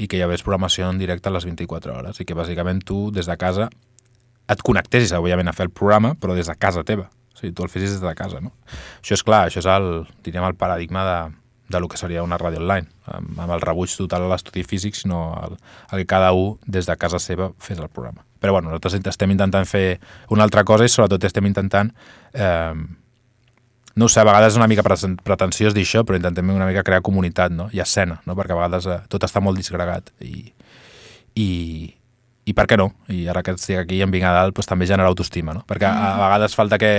i 0.00 0.08
que 0.08 0.16
hi 0.16 0.22
hagués 0.24 0.42
programació 0.42 0.88
en 0.88 0.98
directe 0.98 1.28
a 1.28 1.32
les 1.32 1.44
24 1.44 1.94
hores, 1.94 2.20
i 2.20 2.24
que 2.24 2.34
bàsicament 2.34 2.82
tu 2.84 3.10
des 3.12 3.28
de 3.28 3.36
casa 3.36 3.68
et 4.52 4.64
connectessis, 4.64 5.14
òbviament, 5.18 5.50
a 5.50 5.56
fer 5.56 5.68
el 5.68 5.74
programa, 5.74 6.14
però 6.18 6.36
des 6.36 6.50
de 6.50 6.56
casa 6.60 6.84
teva. 6.86 7.08
O 7.32 7.38
sigui, 7.38 7.52
tu 7.56 7.64
el 7.64 7.70
fessis 7.72 7.96
des 7.96 8.02
de 8.04 8.14
casa, 8.18 8.40
no? 8.44 8.52
Això 9.00 9.16
és 9.18 9.24
clar, 9.26 9.46
això 9.48 9.62
és 9.62 9.68
el, 9.70 9.88
diríem, 10.24 10.44
el 10.46 10.58
paradigma 10.60 11.04
de, 11.08 11.20
de 11.72 11.80
lo 11.80 11.88
que 11.88 11.96
seria 11.96 12.22
una 12.22 12.38
ràdio 12.38 12.60
online, 12.62 12.86
amb, 13.10 13.38
amb 13.40 13.56
el 13.56 13.62
rebuig 13.64 13.94
total 13.96 14.26
a 14.26 14.32
l'estudi 14.34 14.62
físic, 14.68 14.94
sinó 14.98 15.32
el, 15.42 15.56
el 15.90 16.02
que 16.02 16.10
cada 16.14 16.32
un 16.36 16.58
des 16.66 16.86
de 16.86 16.96
casa 16.96 17.18
seva 17.18 17.50
fes 17.58 17.80
el 17.80 17.88
programa. 17.88 18.26
Però 18.42 18.52
bueno, 18.52 18.70
nosaltres 18.70 19.00
estem 19.00 19.30
intentant 19.30 19.66
fer 19.66 20.00
una 20.30 20.44
altra 20.44 20.64
cosa 20.68 20.84
i 20.84 20.92
sobretot 20.92 21.24
estem 21.24 21.46
intentant 21.46 21.92
eh, 22.34 22.74
no 23.94 24.08
sé, 24.08 24.20
a 24.20 24.24
vegades 24.24 24.54
és 24.54 24.60
una 24.60 24.68
mica 24.70 24.84
pretensiós 24.84 25.74
dir 25.76 25.84
això, 25.84 26.02
però 26.04 26.16
intentem 26.16 26.50
una 26.54 26.68
mica 26.68 26.84
crear 26.86 27.02
comunitat 27.04 27.52
no? 27.52 27.68
i 27.72 27.82
escena, 27.84 28.20
no? 28.26 28.36
perquè 28.38 28.54
a 28.54 28.60
vegades 28.60 28.88
eh, 28.88 29.00
tot 29.12 29.24
està 29.26 29.42
molt 29.44 29.58
disgregat 29.60 30.12
i, 30.24 30.52
i, 31.36 31.48
i 32.44 32.54
per 32.56 32.66
què 32.66 32.78
no? 32.78 32.88
I 33.12 33.26
ara 33.30 33.42
que 33.46 33.54
estic 33.54 33.78
aquí 33.78 34.00
i 34.00 34.04
em 34.04 34.10
vinc 34.10 34.26
a 34.26 34.32
dalt, 34.34 34.56
doncs 34.56 34.70
també 34.70 34.88
genera 34.90 35.10
autoestima, 35.12 35.54
no? 35.54 35.62
Perquè 35.68 35.86
a, 35.86 36.12
a 36.14 36.20
vegades 36.24 36.56
falta 36.58 36.78
que, 36.80 36.92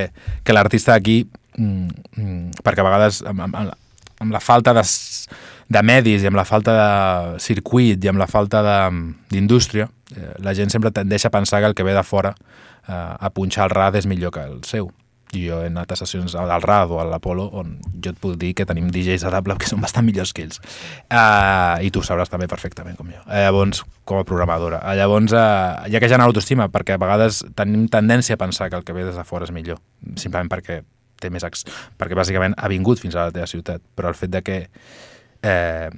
que 0.43 0.55
l'artista 0.55 0.95
aquí, 0.95 1.23
mm, 1.57 2.03
mm, 2.15 2.63
perquè 2.63 2.83
a 2.83 2.87
vegades 2.87 3.21
amb, 3.27 3.43
amb, 3.49 3.73
amb 4.23 4.31
la 4.31 4.41
falta 4.43 4.73
de, 4.77 4.85
de 5.75 5.83
medis 5.83 6.23
i 6.23 6.31
amb 6.31 6.39
la 6.39 6.47
falta 6.47 6.77
de 6.79 7.43
circuit 7.43 7.99
i 8.03 8.11
amb 8.11 8.23
la 8.23 8.29
falta 8.31 8.63
d'indústria, 9.31 9.89
eh, 10.15 10.33
la 10.43 10.55
gent 10.55 10.71
sempre 10.71 10.93
tendeix 10.95 11.27
a 11.27 11.33
pensar 11.33 11.61
que 11.61 11.71
el 11.71 11.75
que 11.75 11.83
ve 11.87 11.95
de 11.97 12.07
fora 12.07 12.35
eh, 12.87 12.93
a 12.93 13.29
punxar 13.35 13.67
el 13.67 13.75
rad 13.75 13.99
és 13.99 14.07
millor 14.07 14.31
que 14.31 14.47
el 14.47 14.61
seu 14.67 14.91
jo 15.35 15.61
he 15.63 15.69
anat 15.71 15.91
a 15.93 15.97
sessions 15.99 16.35
al 16.39 16.53
RAD 16.61 16.93
o 16.93 16.99
a 17.01 17.05
l'Apolo 17.09 17.49
on 17.59 17.75
jo 18.03 18.13
et 18.13 18.19
puc 18.21 18.37
dir 18.39 18.53
que 18.57 18.65
tenim 18.69 18.89
DJs 18.93 19.25
a 19.27 19.33
Dable 19.33 19.57
que 19.59 19.69
són 19.69 19.81
bastant 19.83 20.05
millors 20.05 20.33
que 20.33 20.45
ells. 20.45 20.61
Uh, 21.09 21.81
i 21.83 21.91
tu 21.93 22.03
sabràs 22.05 22.31
també 22.31 22.47
perfectament 22.51 22.97
com 22.99 23.09
jo. 23.11 23.21
Uh, 23.25 23.43
llavors, 23.45 23.83
com 24.05 24.21
a 24.21 24.27
programadora. 24.27 24.81
Uh, 24.83 24.97
llavors, 24.99 25.35
uh, 25.35 25.83
ha 25.83 26.01
que 26.03 26.09
generar 26.09 26.29
autoestima 26.29 26.69
perquè 26.73 26.97
a 26.97 27.01
vegades 27.01 27.43
tenim 27.57 27.87
tendència 27.91 28.37
a 28.37 28.41
pensar 28.41 28.69
que 28.69 28.79
el 28.79 28.85
que 28.87 28.95
ve 28.95 29.07
des 29.07 29.17
de 29.17 29.27
fora 29.27 29.49
és 29.49 29.55
millor 29.55 29.81
simplement 30.15 30.51
perquè 30.51 30.81
té 31.23 31.31
més 31.31 31.45
perquè 31.45 32.17
bàsicament 32.17 32.55
ha 32.57 32.71
vingut 32.71 32.99
fins 32.99 33.15
a 33.15 33.29
la 33.29 33.35
teva 33.35 33.47
ciutat 33.47 33.83
però 33.95 34.11
el 34.11 34.17
fet 34.19 34.33
de 34.33 34.41
que 34.43 34.57
eh, 35.43 35.89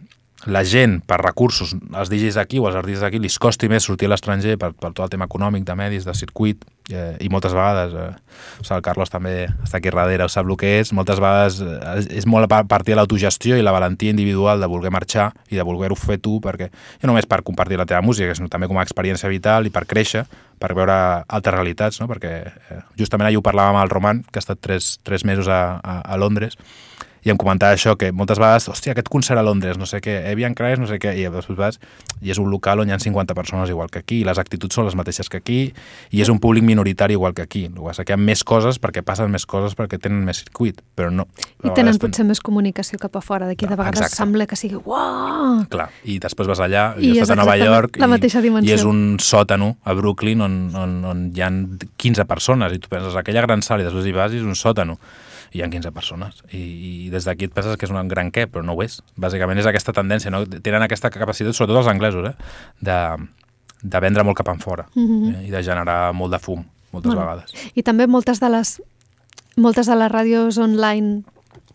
la 0.46 0.62
gent, 0.64 1.00
per 1.08 1.18
recursos, 1.22 1.74
els 1.74 2.12
DJs 2.12 2.38
d'aquí 2.38 2.60
o 2.62 2.68
els 2.70 2.78
artistes 2.78 3.02
d'aquí, 3.02 3.20
li 3.22 3.32
costi 3.42 3.70
més 3.72 3.86
sortir 3.88 4.10
a 4.10 4.14
l'estranger 4.14 4.60
per, 4.62 4.72
per 4.78 4.92
tot 4.94 5.06
el 5.08 5.14
tema 5.16 5.26
econòmic, 5.26 5.66
de 5.66 5.76
medis, 5.78 6.06
de 6.06 6.14
circuit, 6.14 6.62
eh, 6.92 7.16
i 7.20 7.30
moltes 7.34 7.54
vegades, 7.56 7.94
eh, 7.94 8.12
o 8.60 8.64
sigui, 8.64 8.78
el 8.78 8.84
Carlos 8.86 9.10
també 9.10 9.34
està 9.66 9.80
aquí 9.80 9.90
darrere, 9.90 10.26
ho 10.26 10.30
sap 10.30 10.46
el 10.46 10.58
que 10.62 10.76
és, 10.82 10.94
moltes 10.94 11.22
vegades 11.22 11.60
eh, 11.66 12.18
és 12.20 12.28
molt 12.30 12.46
a 12.46 12.64
partir 12.70 12.94
de 12.94 13.00
l'autogestió 13.00 13.58
i 13.58 13.66
la 13.66 13.74
valentia 13.74 14.14
individual 14.14 14.62
de 14.62 14.70
voler 14.70 14.94
marxar 14.94 15.32
i 15.50 15.58
de 15.58 15.66
voler-ho 15.66 15.98
fer 15.98 16.20
tu, 16.22 16.38
perquè 16.44 16.70
no 17.02 17.12
només 17.12 17.26
per 17.26 17.42
compartir 17.44 17.80
la 17.82 17.88
teva 17.90 18.04
música, 18.06 18.36
sinó 18.38 18.52
també 18.52 18.70
com 18.70 18.78
a 18.78 18.86
experiència 18.86 19.32
vital 19.32 19.66
i 19.66 19.74
per 19.74 19.88
créixer, 19.90 20.26
per 20.62 20.74
veure 20.78 20.96
altres 21.26 21.56
realitats, 21.58 22.00
no? 22.02 22.10
perquè 22.12 22.36
eh, 22.46 22.82
justament 23.00 23.28
ahir 23.32 23.42
ho 23.42 23.46
parlàvem 23.46 23.76
amb 23.76 23.86
el 23.86 23.94
Roman, 23.94 24.22
que 24.30 24.38
ha 24.38 24.46
estat 24.46 24.62
tres, 24.62 25.00
tres 25.04 25.26
mesos 25.26 25.50
a, 25.50 25.80
a, 25.82 26.02
a 26.06 26.22
Londres, 26.22 26.60
i 27.26 27.32
em 27.34 27.40
comentava 27.42 27.74
això, 27.74 27.96
que 27.98 28.12
moltes 28.14 28.38
vegades, 28.38 28.68
hòstia, 28.70 28.94
aquest 28.94 29.10
concert 29.10 29.42
a 29.42 29.44
Londres, 29.44 29.80
no 29.82 29.88
sé 29.90 29.98
què, 30.04 30.14
Evian 30.30 30.54
Cries, 30.54 30.78
no 30.78 30.86
sé 30.86 31.00
què, 31.02 31.16
i 31.18 31.26
després 31.34 31.58
vas, 31.58 31.80
i 32.22 32.30
és 32.30 32.38
un 32.42 32.52
local 32.54 32.84
on 32.84 32.92
hi 32.92 32.94
ha 32.94 33.00
50 33.02 33.34
persones 33.34 33.72
igual 33.74 33.90
que 33.90 34.04
aquí, 34.04 34.20
i 34.22 34.28
les 34.28 34.38
actituds 34.38 34.78
són 34.78 34.86
les 34.86 34.94
mateixes 34.98 35.32
que 35.34 35.42
aquí, 35.42 35.58
i 36.14 36.22
és 36.22 36.30
un 36.30 36.38
públic 36.44 36.64
minoritari 36.68 37.18
igual 37.18 37.34
que 37.34 37.42
aquí. 37.42 37.66
El 37.66 37.74
que 37.80 37.88
passa 37.90 38.06
que 38.06 38.14
hi 38.14 38.18
ha 38.18 38.22
més 38.22 38.46
coses 38.46 38.78
perquè 38.82 39.02
passen 39.06 39.34
més 39.34 39.48
coses 39.50 39.74
perquè 39.74 39.98
tenen 40.02 40.22
més 40.28 40.44
circuit, 40.44 40.84
però 40.94 41.10
no. 41.10 41.26
I 41.66 41.74
tenen 41.74 41.98
potser 41.98 42.28
més 42.30 42.44
comunicació 42.46 43.02
cap 43.02 43.18
a 43.18 43.26
fora, 43.26 43.50
d'aquí 43.50 43.66
de 43.66 43.74
vegades 43.74 44.06
Exacte. 44.06 44.22
sembla 44.22 44.46
que 44.46 44.60
sigui 44.60 44.78
uau! 44.86 45.66
Clar, 45.74 45.90
i 46.06 46.20
després 46.22 46.52
vas 46.52 46.62
allà, 46.62 46.92
I 47.02 47.10
i, 47.10 47.16
estàs 47.18 47.34
a 47.34 47.42
Nova 47.42 47.58
York 47.58 47.98
la 47.98 48.06
i, 48.06 48.22
dimensió. 48.22 48.70
i 48.70 48.76
és 48.78 48.86
un 48.86 49.18
sòtano 49.18 49.76
a 49.84 49.98
Brooklyn 49.98 50.46
on, 50.46 50.60
on, 50.78 50.98
on 51.10 51.30
hi 51.34 51.42
ha 51.42 51.50
15 51.50 52.30
persones 52.30 52.76
i 52.76 52.82
tu 52.84 52.92
penses 52.92 53.18
aquella 53.18 53.42
gran 53.48 53.66
sala 53.66 53.82
i 53.82 53.90
després 53.90 54.06
hi 54.06 54.14
vas 54.14 54.36
i 54.36 54.44
és 54.44 54.46
un 54.46 54.54
sòtano 54.54 55.00
hi 55.56 55.64
ha 55.64 55.70
15 55.72 55.92
persones 55.96 56.44
i, 56.52 56.60
i 56.60 57.10
des 57.14 57.28
d'aquí 57.28 57.48
et 57.48 57.56
penses 57.56 57.80
que 57.80 57.88
és 57.88 57.94
un 57.94 58.12
gran 58.12 58.32
què, 58.36 58.46
però 58.52 58.66
no 58.66 58.76
ho 58.76 58.84
és. 58.84 59.00
Bàsicament 59.16 59.62
és 59.62 59.70
aquesta 59.70 59.96
tendència, 59.96 60.34
no? 60.34 60.44
tenen 60.46 60.84
aquesta 60.84 61.12
capacitat, 61.14 61.56
sobretot 61.56 61.84
els 61.84 61.92
anglesos, 61.92 62.28
eh? 62.28 62.36
de, 62.84 63.00
de 63.82 64.02
vendre 64.04 64.26
molt 64.28 64.38
cap 64.38 64.52
enfora 64.52 64.88
mm 64.94 65.06
-hmm. 65.06 65.36
eh? 65.36 65.48
i 65.48 65.52
de 65.52 65.64
generar 65.64 66.14
molt 66.14 66.32
de 66.34 66.40
fum 66.40 66.66
moltes 66.92 67.14
Bueno, 67.14 67.22
vegades. 67.22 67.72
I 67.76 67.84
també 67.84 68.08
moltes 68.08 68.40
de 68.40 68.50
les 68.50 68.82
moltes 69.56 69.88
de 69.88 69.96
les 69.96 70.12
ràdios 70.12 70.58
online 70.58 71.24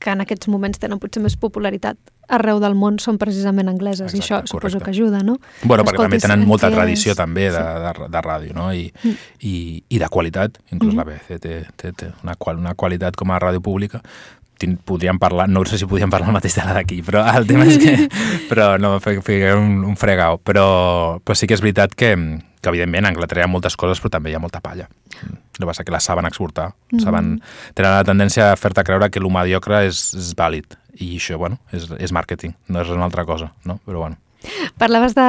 que 0.00 0.11
en 0.11 0.23
aquests 0.25 0.49
moments 0.49 0.78
tenen 0.80 0.99
potser 0.99 1.21
més 1.23 1.37
popularitat 1.37 1.99
arreu 2.30 2.61
del 2.62 2.76
món 2.78 2.97
són 3.02 3.19
precisament 3.19 3.69
angleses 3.69 4.14
i 4.14 4.21
Exacte, 4.21 4.47
això 4.47 4.54
suposo 4.54 4.78
correcte. 4.78 4.85
que 4.85 4.90
ajuda, 4.97 5.21
no? 5.26 5.35
Bueno, 5.64 5.85
perquè 5.85 6.04
també 6.07 6.19
tenen 6.23 6.45
molta 6.47 6.69
és- 6.71 6.75
tradició 6.76 7.14
també 7.19 7.49
de, 7.50 7.59
Sí. 7.59 7.85
de, 7.85 8.09
de 8.09 8.21
ràdio, 8.23 8.54
no? 8.54 8.73
I, 8.73 8.92
i, 9.40 9.83
i 9.88 9.99
de 9.99 10.09
qualitat, 10.09 10.59
inclús 10.73 10.95
la 10.95 11.04
BBC 11.04 11.38
té, 11.42 11.66
té, 11.76 11.92
té 11.92 12.12
una, 12.23 12.37
qual, 12.38 12.57
una 12.62 12.75
qualitat 12.75 13.16
com 13.19 13.30
a 13.35 13.38
ràdio 13.42 13.61
pública 13.61 14.00
podríem 14.85 15.19
parlar, 15.19 15.49
no 15.49 15.64
sé 15.64 15.79
si 15.79 15.88
podríem 15.88 16.11
parlar 16.12 16.31
el 16.31 16.37
mateix 16.37 16.57
de 16.59 16.64
la 16.67 16.76
d'aquí, 16.76 17.00
però 17.07 17.25
el 17.37 17.47
tema 17.49 17.67
és 17.69 17.79
que 17.81 17.95
però 18.50 18.75
no, 18.81 18.95
fiquem 19.00 19.59
un, 19.59 19.75
un 19.93 19.99
fregau. 20.00 20.40
Però, 20.45 21.21
però 21.25 21.37
sí 21.38 21.49
que 21.49 21.57
és 21.57 21.64
veritat 21.64 21.95
que, 21.97 22.12
que 22.61 22.73
evidentment 22.73 23.09
a 23.09 23.12
Anglaterra 23.14 23.45
hi 23.45 23.49
ha 23.49 23.52
moltes 23.52 23.76
coses 23.81 24.02
però 24.02 24.17
també 24.17 24.33
hi 24.33 24.38
ha 24.38 24.43
molta 24.43 24.62
palla. 24.64 24.88
El 25.21 25.64
que 25.64 25.69
passa 25.69 25.85
que 25.85 25.93
les 25.93 26.07
saben 26.07 26.29
exportar 26.29 26.71
saben, 27.02 27.35
tenen 27.76 27.93
la 27.93 28.07
tendència 28.07 28.50
a 28.52 28.57
fer-te 28.57 28.85
creure 28.87 29.11
que 29.11 29.21
el 29.21 29.29
mediocre 29.33 29.85
és, 29.88 30.11
és 30.17 30.33
vàlid. 30.38 30.79
I 31.00 31.14
això, 31.17 31.38
bueno, 31.38 31.61
és, 31.73 31.87
és 32.02 32.12
màrqueting 32.12 32.57
no 32.69 32.83
és 32.83 32.90
una 32.90 33.07
altra 33.07 33.25
cosa, 33.25 33.52
no? 33.64 33.79
però 33.87 34.07
bueno 34.07 34.19
Parlaves 34.80 35.14
de, 35.14 35.28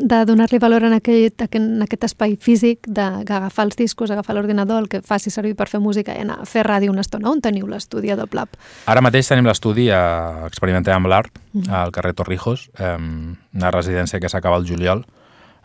de 0.00 0.18
donar-li 0.28 0.60
valor 0.62 0.84
en 0.86 0.94
aquest, 0.96 1.42
en 1.58 1.82
aquest 1.82 2.06
espai 2.06 2.36
físic, 2.40 2.86
d'agafar 2.86 3.66
els 3.66 3.78
discos, 3.78 4.12
agafar 4.14 4.36
l'ordinador, 4.36 4.84
el 4.84 4.90
que 4.92 5.02
faci 5.02 5.32
servir 5.34 5.54
per 5.58 5.68
fer 5.70 5.80
música 5.82 6.14
i 6.14 6.22
anar 6.22 6.40
a 6.42 6.46
fer 6.48 6.64
ràdio 6.66 6.92
una 6.92 7.02
estona. 7.02 7.30
On 7.30 7.42
teniu 7.42 7.66
l'estudi 7.70 8.12
a 8.12 8.18
Doblab? 8.18 8.54
Ara 8.90 9.02
mateix 9.04 9.30
tenim 9.30 9.48
l'estudi 9.50 9.88
a 9.90 10.46
Experimentem 10.46 10.94
amb 10.94 11.10
l'Art, 11.10 11.42
al 11.68 11.90
carrer 11.94 12.14
Torrijos, 12.18 12.68
eh, 12.78 12.94
una 12.98 13.74
residència 13.74 14.20
que 14.20 14.30
s'acaba 14.30 14.60
el 14.60 14.68
juliol, 14.68 15.04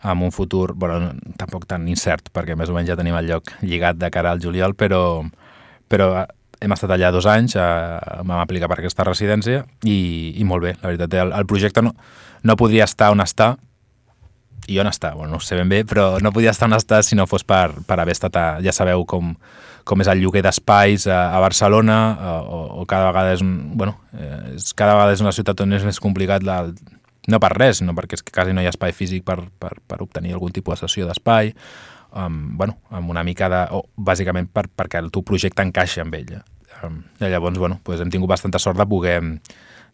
amb 0.00 0.22
un 0.22 0.32
futur, 0.32 0.74
bueno, 0.74 1.12
tampoc 1.38 1.66
tan 1.66 1.88
incert, 1.90 2.30
perquè 2.34 2.54
més 2.56 2.70
o 2.70 2.74
menys 2.74 2.90
ja 2.90 2.98
tenim 2.98 3.16
el 3.18 3.30
lloc 3.30 3.50
lligat 3.62 3.98
de 3.98 4.10
cara 4.14 4.30
al 4.30 4.42
juliol, 4.42 4.76
però, 4.78 5.00
però 5.90 6.26
hem 6.60 6.74
estat 6.74 6.92
allà 6.94 7.12
dos 7.14 7.26
anys, 7.30 7.56
eh, 7.56 7.62
vam 8.24 8.38
aplicar 8.40 8.68
per 8.70 8.80
aquesta 8.80 9.06
residència 9.06 9.64
i, 9.84 10.34
i 10.38 10.44
molt 10.44 10.66
bé, 10.66 10.74
la 10.82 10.92
veritat. 10.92 11.14
El, 11.22 11.32
el 11.36 11.48
projecte 11.50 11.84
no, 11.84 11.94
no 12.42 12.58
podria 12.58 12.86
estar 12.88 13.12
on 13.14 13.22
està, 13.24 13.54
i 14.68 14.76
on 14.80 14.88
està, 14.90 15.14
bueno, 15.16 15.32
no 15.32 15.40
ho 15.40 15.44
sé 15.44 15.56
ben 15.56 15.70
bé, 15.70 15.80
però 15.88 16.18
no 16.20 16.32
podia 16.34 16.52
estar 16.52 16.68
on 16.68 16.76
està 16.76 17.00
si 17.02 17.16
no 17.16 17.26
fos 17.26 17.44
per, 17.48 17.72
per 17.88 17.98
haver 18.02 18.14
estat, 18.14 18.36
a, 18.36 18.46
ja 18.64 18.74
sabeu 18.76 19.04
com, 19.08 19.32
com 19.88 20.04
és 20.04 20.10
el 20.12 20.20
lloguer 20.20 20.42
d'espais 20.44 21.06
a, 21.08 21.22
a 21.32 21.40
Barcelona, 21.40 21.98
o, 22.44 22.60
o 22.82 22.86
cada 22.90 23.08
vegada 23.08 23.32
és, 23.36 23.44
un, 23.44 23.54
bueno, 23.80 23.96
eh, 24.12 24.58
és, 24.58 24.74
cada 24.76 24.98
vegada 24.98 25.16
és 25.16 25.24
una 25.24 25.32
ciutat 25.32 25.64
on 25.64 25.72
és 25.78 25.86
més 25.88 26.00
complicat, 26.04 26.44
la, 26.44 26.60
no 27.32 27.40
per 27.40 27.52
res, 27.56 27.80
sinó 27.80 27.96
perquè 27.96 28.18
és 28.18 28.24
que 28.24 28.34
quasi 28.34 28.52
no 28.56 28.64
hi 28.64 28.68
ha 28.68 28.74
espai 28.74 28.92
físic 28.96 29.24
per, 29.24 29.40
per, 29.60 29.78
per 29.88 30.02
obtenir 30.04 30.36
algun 30.36 30.52
tipus 30.52 30.76
de 30.76 30.88
sessió 30.88 31.08
d'espai, 31.08 31.54
um, 32.12 32.56
bueno, 32.56 32.78
amb 32.90 33.10
una 33.10 33.24
mica 33.24 33.48
de... 33.52 33.62
o 33.74 33.84
bàsicament 33.96 34.50
per, 34.52 34.66
perquè 34.68 35.02
el 35.02 35.10
teu 35.14 35.24
projecte 35.26 35.64
encaixa 35.64 36.04
amb 36.04 36.16
ella. 36.18 36.42
Um, 36.82 37.02
I 37.20 37.32
llavors, 37.32 37.58
bueno, 37.58 37.80
doncs 37.84 38.04
hem 38.04 38.12
tingut 38.12 38.30
bastanta 38.30 38.60
sort 38.62 38.78
de 38.78 38.86
poder, 38.88 39.20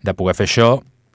de 0.04 0.14
poder 0.16 0.36
fer 0.38 0.48
això 0.48 0.68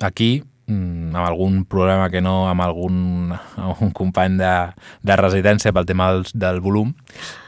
aquí, 0.05 0.31
mm, 0.67 1.13
amb 1.13 1.25
algun 1.25 1.63
problema 1.69 2.09
que 2.09 2.23
no, 2.25 2.47
amb 2.49 2.65
algun, 2.65 3.33
amb 3.33 3.83
un 3.85 3.91
company 3.95 4.39
de, 4.41 4.53
de 5.05 5.19
residència 5.19 5.75
pel 5.75 5.89
tema 5.89 6.11
del, 6.13 6.25
del 6.33 6.61
volum, 6.63 6.95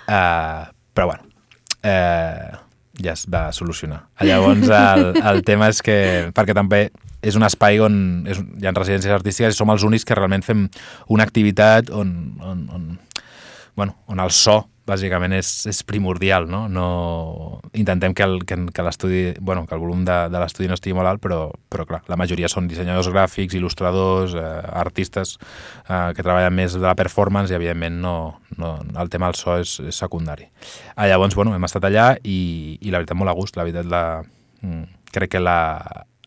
uh, 0.08 0.68
però 0.94 1.14
bueno, 1.14 1.32
eh, 1.84 2.52
ja 3.02 3.14
es 3.14 3.26
va 3.32 3.50
solucionar. 3.56 4.04
Llavors 4.22 4.70
el, 4.70 5.06
el 5.32 5.42
tema 5.48 5.70
és 5.72 5.82
que, 5.86 5.98
perquè 6.36 6.56
també 6.58 6.90
és 7.22 7.38
un 7.38 7.46
espai 7.46 7.80
on 7.84 7.96
és, 8.30 8.42
hi 8.42 8.68
ha 8.68 8.74
residències 8.76 9.14
artístiques 9.14 9.56
i 9.56 9.58
som 9.58 9.72
els 9.74 9.86
únics 9.88 10.06
que 10.08 10.18
realment 10.18 10.44
fem 10.46 10.66
una 11.14 11.26
activitat 11.28 11.92
on, 11.94 12.14
on, 12.42 12.64
on, 12.74 12.88
bueno, 13.76 13.98
on 14.08 14.20
el 14.20 14.32
so 14.32 14.66
bàsicament 14.92 15.32
és, 15.38 15.48
és 15.70 15.78
primordial, 15.88 16.48
no? 16.50 16.66
no 16.68 17.62
intentem 17.78 18.16
que 18.18 18.24
el- 18.26 18.44
que, 18.46 18.58
que 18.74 19.36
bueno, 19.40 19.66
que 19.68 19.76
el 19.76 19.80
volum 19.80 20.04
de, 20.04 20.16
de 20.30 20.40
l'estudi 20.42 20.68
no 20.68 20.74
estigui 20.74 20.96
molt 20.98 21.08
alt, 21.08 21.22
però, 21.22 21.52
però 21.70 21.86
clar, 21.88 22.02
la 22.10 22.18
majoria 22.18 22.50
són 22.50 22.68
dissenyadors 22.68 23.08
gràfics, 23.14 23.56
il·lustradors, 23.56 24.34
eh, 24.36 24.42
artistes 24.82 25.38
eh, 25.88 26.12
que 26.18 26.24
treballen 26.26 26.54
més 26.58 26.74
de 26.74 26.82
la 26.84 26.96
performance 26.96 27.54
i 27.54 27.56
evidentment 27.56 28.02
no, 28.02 28.16
no, 28.58 28.74
el 29.00 29.10
tema 29.14 29.30
del 29.30 29.36
so 29.40 29.56
és, 29.62 29.78
és 29.86 29.96
secundari. 29.96 30.50
Ah, 30.96 31.08
llavors, 31.08 31.36
bueno, 31.38 31.54
hem 31.56 31.64
estat 31.70 31.86
allà 31.88 32.16
i, 32.24 32.78
i 32.82 32.92
la 32.92 33.00
veritat 33.04 33.18
molt 33.22 33.32
a 33.32 33.38
gust, 33.38 33.56
la 33.56 33.64
veritat 33.70 33.86
la, 33.86 34.04
mm, 34.66 34.84
crec 35.14 35.38
que 35.38 35.40
la, 35.40 35.60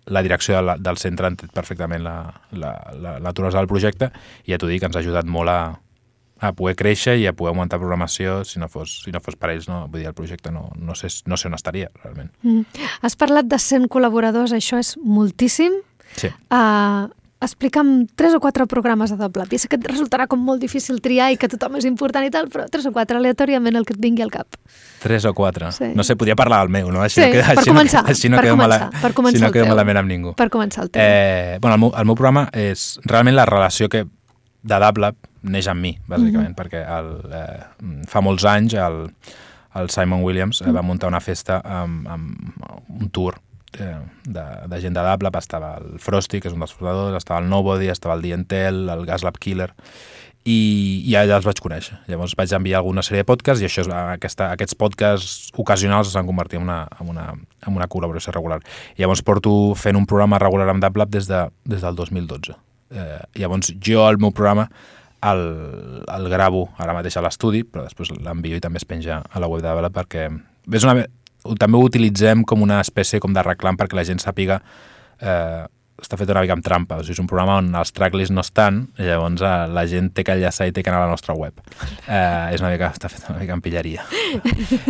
la 0.07 0.23
direcció 0.23 0.57
de 0.57 0.63
la, 0.63 0.79
del 0.79 0.97
centre 1.03 1.27
ha 1.27 1.35
entès 1.35 1.51
perfectament 1.53 2.07
la, 2.07 2.19
la, 2.53 2.73
la, 2.95 3.17
la 3.19 3.25
naturalesa 3.29 3.59
del 3.61 3.69
projecte 3.69 4.13
i 4.47 4.53
ja 4.55 4.59
t'ho 4.63 4.71
dic, 4.71 4.87
ens 4.87 4.97
ha 4.97 5.03
ajudat 5.05 5.27
molt 5.29 5.51
a, 5.53 5.75
a 6.41 6.53
poder 6.53 6.75
créixer 6.77 7.17
i 7.21 7.27
a 7.27 7.33
poder 7.37 7.53
augmentar 7.53 7.79
programació 7.81 8.43
si 8.45 8.59
no 8.61 8.69
fos, 8.69 9.01
si 9.05 9.13
no 9.15 9.21
fos 9.25 9.37
per 9.39 9.53
ells, 9.55 9.69
no? 9.71 9.85
vull 9.89 10.03
dir, 10.03 10.09
el 10.11 10.17
projecte 10.17 10.53
no, 10.53 10.69
no, 10.77 10.97
sé, 10.99 11.11
no 11.31 11.39
sé 11.39 11.49
on 11.49 11.57
estaria 11.57 11.91
realment. 12.03 12.33
Mm. 12.43 12.87
Has 13.03 13.19
parlat 13.21 13.51
de 13.51 13.59
100 13.61 13.89
col·laboradors, 13.93 14.55
això 14.57 14.81
és 14.83 14.95
moltíssim. 15.01 15.79
Sí. 16.19 16.31
Uh, 16.53 17.11
explica'm 17.45 18.07
tres 18.17 18.35
o 18.35 18.41
quatre 18.41 18.67
programes 18.67 19.13
a 19.13 19.17
doble. 19.17 19.45
Sé 19.59 19.69
que 19.69 19.77
et 19.77 19.87
resultarà 19.87 20.27
com 20.31 20.41
molt 20.41 20.63
difícil 20.63 21.01
triar 21.05 21.31
i 21.35 21.39
que 21.41 21.49
tothom 21.51 21.77
és 21.79 21.87
important 21.89 22.25
i 22.27 22.33
tal, 22.35 22.49
però 22.53 22.67
tres 22.73 22.87
o 22.89 22.93
quatre 22.95 23.19
aleatòriament 23.21 23.77
el 23.77 23.87
que 23.87 23.95
et 23.97 24.01
vingui 24.01 24.25
al 24.25 24.33
cap. 24.33 24.59
Tres 25.03 25.27
o 25.29 25.35
quatre. 25.37 25.71
Sí. 25.77 25.93
No 25.95 26.07
sé, 26.07 26.17
podia 26.17 26.37
parlar 26.39 26.63
del 26.65 26.73
meu, 26.75 26.91
no? 26.95 27.05
Així 27.05 27.21
Sí, 27.21 27.27
no 27.27 27.33
queda, 27.37 27.47
per 27.53 27.63
així 27.63 27.75
començar, 27.75 28.03
no, 28.03 28.15
així 28.15 28.33
no 28.33 28.41
per 28.41 28.49
quedo 28.49 28.59
mala, 28.59 28.79
començar, 28.81 29.03
per 29.03 29.13
començar 29.15 29.39
així 29.39 29.47
no 29.47 29.53
quedo 29.55 29.71
malament 29.71 30.03
amb 30.03 30.11
ningú. 30.11 30.35
Per 30.39 30.49
començar 30.51 30.87
el 30.87 30.93
teu. 30.95 31.03
Eh, 31.05 31.59
bueno, 31.61 31.77
el 31.77 31.85
meu, 31.85 31.95
el 32.01 32.09
meu 32.11 32.19
programa 32.19 32.49
és 32.53 32.95
realment 33.05 33.37
la 33.37 33.47
relació 33.51 33.91
que 33.93 34.07
de 34.65 34.79
DabLab 34.81 35.17
neix 35.45 35.69
amb 35.69 35.85
mi, 35.85 35.95
bàsicament, 36.09 36.51
mm 36.51 36.55
-hmm. 36.55 36.61
perquè 36.61 36.81
el, 36.99 37.09
eh, 37.33 38.07
fa 38.09 38.21
molts 38.25 38.45
anys 38.45 38.75
el, 38.75 39.11
el 39.75 39.91
Simon 39.91 40.23
Williams 40.23 40.63
eh, 40.63 40.73
va 40.73 40.83
muntar 40.83 41.09
una 41.09 41.21
festa 41.21 41.61
amb, 41.65 42.09
amb 42.09 43.01
un 43.01 43.11
tour 43.11 43.39
eh, 43.79 43.99
de, 44.25 44.45
de 44.69 44.81
gent 44.81 44.95
de 44.95 45.03
DabLab, 45.03 45.37
estava 45.37 45.77
el 45.79 45.99
Frosty, 45.99 46.41
que 46.41 46.49
és 46.49 46.55
un 46.55 46.61
dels 46.61 46.73
fundadors, 46.73 47.17
estava 47.17 47.41
el 47.41 47.49
Nobody, 47.49 47.89
estava 47.89 48.15
el 48.15 48.23
Dientel, 48.23 48.89
el 48.89 49.05
Gaslab 49.07 49.39
Killer, 49.39 49.73
i, 50.45 51.03
i 51.09 51.15
allà 51.17 51.39
els 51.39 51.47
vaig 51.47 51.61
conèixer. 51.61 51.99
Llavors 52.09 52.35
vaig 52.37 52.53
enviar 52.53 52.79
alguna 52.83 53.03
sèrie 53.03 53.23
de 53.23 53.29
podcasts 53.29 53.63
i 53.63 53.69
això, 53.69 53.81
és- 53.81 53.89
aquesta, 53.91 54.51
aquests 54.53 54.75
podcasts 54.75 55.51
ocasionals 55.57 56.09
es 56.09 56.15
van 56.15 56.27
convertir 56.27 56.61
en 56.61 56.69
una, 56.69 56.87
en, 57.01 57.09
una, 57.09 57.33
en 57.67 57.77
una 57.77 57.89
col·laboració 57.89 58.33
regular. 58.33 58.61
I 58.97 59.03
llavors 59.03 59.23
porto 59.23 59.75
fent 59.75 59.97
un 59.97 60.07
programa 60.07 60.39
regular 60.39 60.69
amb 60.69 60.85
DabLab 60.85 61.09
des, 61.11 61.29
de, 61.29 61.49
des 61.65 61.81
del 61.81 61.97
2012. 61.97 62.55
Eh, 62.93 63.21
llavors 63.41 63.73
jo 63.81 64.05
el 64.09 64.21
meu 64.21 64.35
programa 64.35 64.69
el, 65.25 65.45
el 66.05 66.29
gravo 66.29 66.67
ara 66.79 66.95
mateix 66.97 67.17
a 67.17 67.25
l'estudi, 67.25 67.63
però 67.65 67.87
després 67.87 68.13
l'envio 68.13 68.59
i 68.59 68.63
també 68.65 68.81
es 68.83 68.89
penja 68.89 69.23
a 69.25 69.41
la 69.41 69.49
web 69.49 69.63
de 69.63 69.71
DabLab 69.71 69.95
perquè 69.95 70.27
és 70.29 70.85
una, 70.85 71.07
també 71.61 71.79
ho 71.79 71.87
utilitzem 71.87 72.45
com 72.45 72.65
una 72.65 72.81
espècie 72.85 73.23
com 73.25 73.33
de 73.35 73.45
reclam 73.45 73.79
perquè 73.81 73.97
la 73.97 74.05
gent 74.07 74.21
sàpiga 74.23 74.61
eh, 75.21 75.65
està 76.01 76.19
fet 76.19 76.31
una 76.33 76.43
mica 76.43 76.57
amb 76.57 76.65
trampa, 76.65 76.99
o 76.99 77.05
sigui, 77.05 77.15
és 77.15 77.23
un 77.23 77.29
programa 77.31 77.59
on 77.63 77.71
els 77.79 77.93
tracklists 77.95 78.35
no 78.35 78.43
estan, 78.43 78.83
i 78.99 79.07
llavors 79.07 79.45
eh, 79.47 79.53
la 79.73 79.85
gent 79.91 80.11
té 80.15 80.25
que 80.27 80.35
enllaçar 80.35 80.67
i 80.69 80.75
té 80.75 80.83
que 80.83 80.91
anar 80.91 81.05
a 81.05 81.07
la 81.07 81.15
nostra 81.15 81.37
web. 81.39 81.61
Eh, 82.09 82.55
és 82.55 82.65
una 82.65 82.73
mica, 82.73 82.91
està 82.93 83.11
fet 83.13 83.29
una 83.31 83.39
mica 83.43 83.57
en 83.57 83.65
pilleria. 83.65 84.07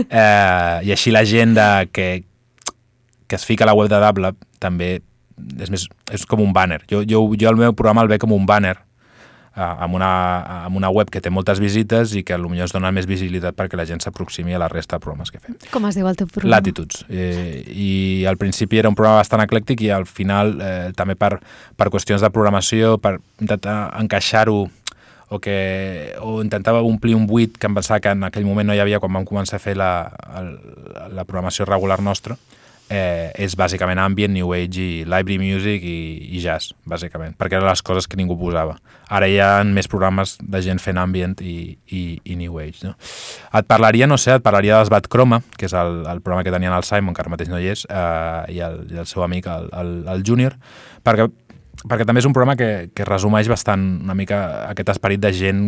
Eh, 0.04 0.76
I 0.86 0.92
així 0.94 1.10
la 1.12 1.24
gent 1.26 1.54
de, 1.56 1.66
que, 1.92 2.06
que 3.26 3.36
es 3.36 3.44
fica 3.46 3.64
a 3.64 3.68
la 3.68 3.74
web 3.76 3.88
de 3.90 3.98
Dablab 4.00 4.38
també 4.62 5.00
és, 5.60 5.70
més, 5.70 5.86
és 6.12 6.26
com 6.26 6.42
un 6.44 6.52
banner. 6.52 6.82
Jo, 6.90 7.02
jo, 7.08 7.26
jo 7.38 7.50
el 7.50 7.60
meu 7.60 7.74
programa 7.76 8.04
el 8.04 8.12
veig 8.12 8.22
com 8.22 8.34
un 8.36 8.46
banner 8.46 8.76
eh, 9.56 9.60
amb, 9.60 9.94
una, 9.94 10.10
amb 10.66 10.76
una 10.76 10.90
web 10.90 11.10
que 11.10 11.22
té 11.22 11.32
moltes 11.32 11.60
visites 11.62 12.14
i 12.18 12.24
que 12.26 12.38
potser 12.40 12.66
es 12.66 12.74
dona 12.74 12.92
més 12.94 13.08
visibilitat 13.10 13.56
perquè 13.56 13.78
la 13.78 13.86
gent 13.88 14.02
s'aproximi 14.04 14.54
a 14.54 14.62
la 14.62 14.68
resta 14.72 14.98
de 14.98 15.04
programes 15.04 15.32
que 15.32 15.40
fem. 15.42 15.56
Com 15.72 15.86
es 15.88 15.98
diu 15.98 16.08
el 16.10 16.16
teu 16.18 16.28
programa? 16.30 16.56
Latituds. 16.56 17.04
Eh, 17.08 17.64
I 17.66 18.24
al 18.30 18.38
principi 18.40 18.80
era 18.82 18.90
un 18.90 18.98
programa 18.98 19.22
bastant 19.22 19.44
eclèctic 19.44 19.84
i 19.86 19.90
al 19.94 20.06
final 20.06 20.56
eh, 20.60 20.92
també 20.96 21.18
per, 21.18 21.38
per 21.76 21.90
qüestions 21.90 22.24
de 22.24 22.32
programació, 22.34 22.96
per 22.98 23.18
intentar 23.40 23.92
encaixar-ho 24.00 24.64
o 25.34 25.38
que 25.40 26.14
o 26.20 26.42
intentava 26.44 26.82
omplir 26.84 27.14
un 27.16 27.26
buit 27.26 27.56
que 27.58 27.66
em 27.66 27.74
pensava 27.74 27.98
que 28.00 28.12
en 28.12 28.26
aquell 28.26 28.44
moment 28.46 28.68
no 28.68 28.74
hi 28.76 28.82
havia 28.82 29.00
quan 29.02 29.12
vam 29.16 29.24
començar 29.26 29.56
a 29.56 29.62
fer 29.62 29.72
la, 29.74 30.12
la 31.10 31.24
programació 31.24 31.66
regular 31.66 32.02
nostra 32.04 32.36
eh, 32.92 33.30
és 33.40 33.54
bàsicament 33.56 33.98
ambient, 34.00 34.32
new 34.34 34.52
age 34.54 34.80
i 34.82 35.04
library 35.04 35.38
music 35.40 35.84
i, 35.84 35.98
i 36.36 36.40
jazz, 36.42 36.74
bàsicament, 36.88 37.34
perquè 37.38 37.58
eren 37.58 37.68
les 37.68 37.82
coses 37.84 38.08
que 38.08 38.18
ningú 38.20 38.36
posava. 38.40 38.76
Ara 39.12 39.28
hi 39.28 39.38
ha 39.40 39.62
més 39.64 39.88
programes 39.90 40.36
de 40.40 40.60
gent 40.64 40.80
fent 40.82 40.98
ambient 41.00 41.36
i, 41.40 41.76
i, 41.88 42.02
i 42.24 42.36
new 42.40 42.58
age. 42.60 42.84
No? 42.84 42.94
Et 43.54 43.68
parlaria, 43.70 44.08
no 44.10 44.18
sé, 44.20 44.36
et 44.36 44.44
parlaria 44.44 44.78
dels 44.78 44.92
Bad 44.92 45.08
Chroma, 45.12 45.40
que 45.58 45.68
és 45.68 45.76
el, 45.76 46.02
el 46.10 46.20
programa 46.24 46.44
que 46.44 46.52
tenien 46.54 46.74
el 46.76 46.86
Simon, 46.88 47.16
que 47.16 47.24
ara 47.24 47.32
mateix 47.32 47.52
no 47.52 47.60
hi 47.60 47.70
és, 47.72 47.86
eh, 47.88 48.42
i, 48.56 48.60
el, 48.64 48.82
i 48.92 49.00
el 49.00 49.08
seu 49.10 49.24
amic, 49.24 49.48
el, 49.48 49.70
el, 49.80 49.94
el 50.16 50.26
Junior, 50.26 50.58
perquè, 51.04 51.28
perquè 51.84 52.08
també 52.08 52.24
és 52.24 52.28
un 52.28 52.36
programa 52.36 52.58
que, 52.60 52.90
que 52.94 53.08
resumeix 53.08 53.48
bastant 53.50 53.88
una 54.04 54.16
mica 54.18 54.44
aquest 54.70 54.94
esperit 54.96 55.22
de 55.24 55.32
gent 55.36 55.66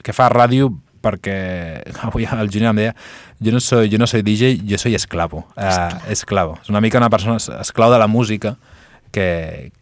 que 0.00 0.14
fa 0.16 0.30
ràdio 0.32 0.70
perquè 1.02 1.36
avui 2.06 2.28
el 2.28 2.52
Junior 2.52 2.74
em 2.74 2.80
deia 2.82 2.94
jo 3.40 3.54
no 3.54 3.60
soy, 3.64 3.90
jo 3.92 3.98
no 4.00 4.08
soy 4.10 4.22
DJ, 4.26 4.60
jo 4.68 4.78
soy 4.78 4.94
esclavo. 4.98 5.46
Uh, 5.56 6.12
esclavo. 6.12 6.58
És 6.62 6.72
una 6.72 6.80
mica 6.80 7.00
una 7.00 7.10
persona 7.10 7.38
esclau 7.60 7.92
de 7.92 7.98
la 7.98 8.08
música 8.08 8.56
que, 9.12 9.72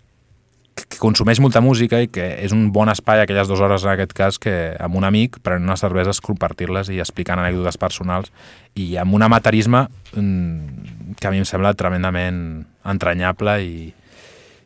que 0.87 0.99
consumeix 1.01 1.41
molta 1.43 1.61
música 1.65 2.01
i 2.03 2.09
que 2.13 2.27
és 2.45 2.55
un 2.55 2.69
bon 2.75 2.91
espai 2.93 3.23
aquelles 3.23 3.49
dues 3.51 3.61
hores 3.65 3.85
en 3.85 3.93
aquest 3.95 4.15
cas 4.17 4.39
que 4.43 4.55
amb 4.81 4.99
un 4.99 5.07
amic 5.09 5.41
prenent 5.43 5.67
unes 5.69 5.83
cerveses 5.83 6.23
compartir-les 6.25 6.93
i 6.95 7.01
explicant 7.03 7.41
anècdotes 7.43 7.81
personals 7.81 8.33
i 8.79 8.95
amb 9.01 9.17
un 9.19 9.27
amaterisme 9.27 9.87
mm, 10.15 11.19
que 11.19 11.29
a 11.29 11.35
mi 11.35 11.43
em 11.43 11.49
sembla 11.49 11.75
tremendament 11.75 12.41
entranyable 12.89 13.59
i, 13.65 13.91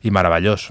i 0.02 0.14
meravellós. 0.14 0.70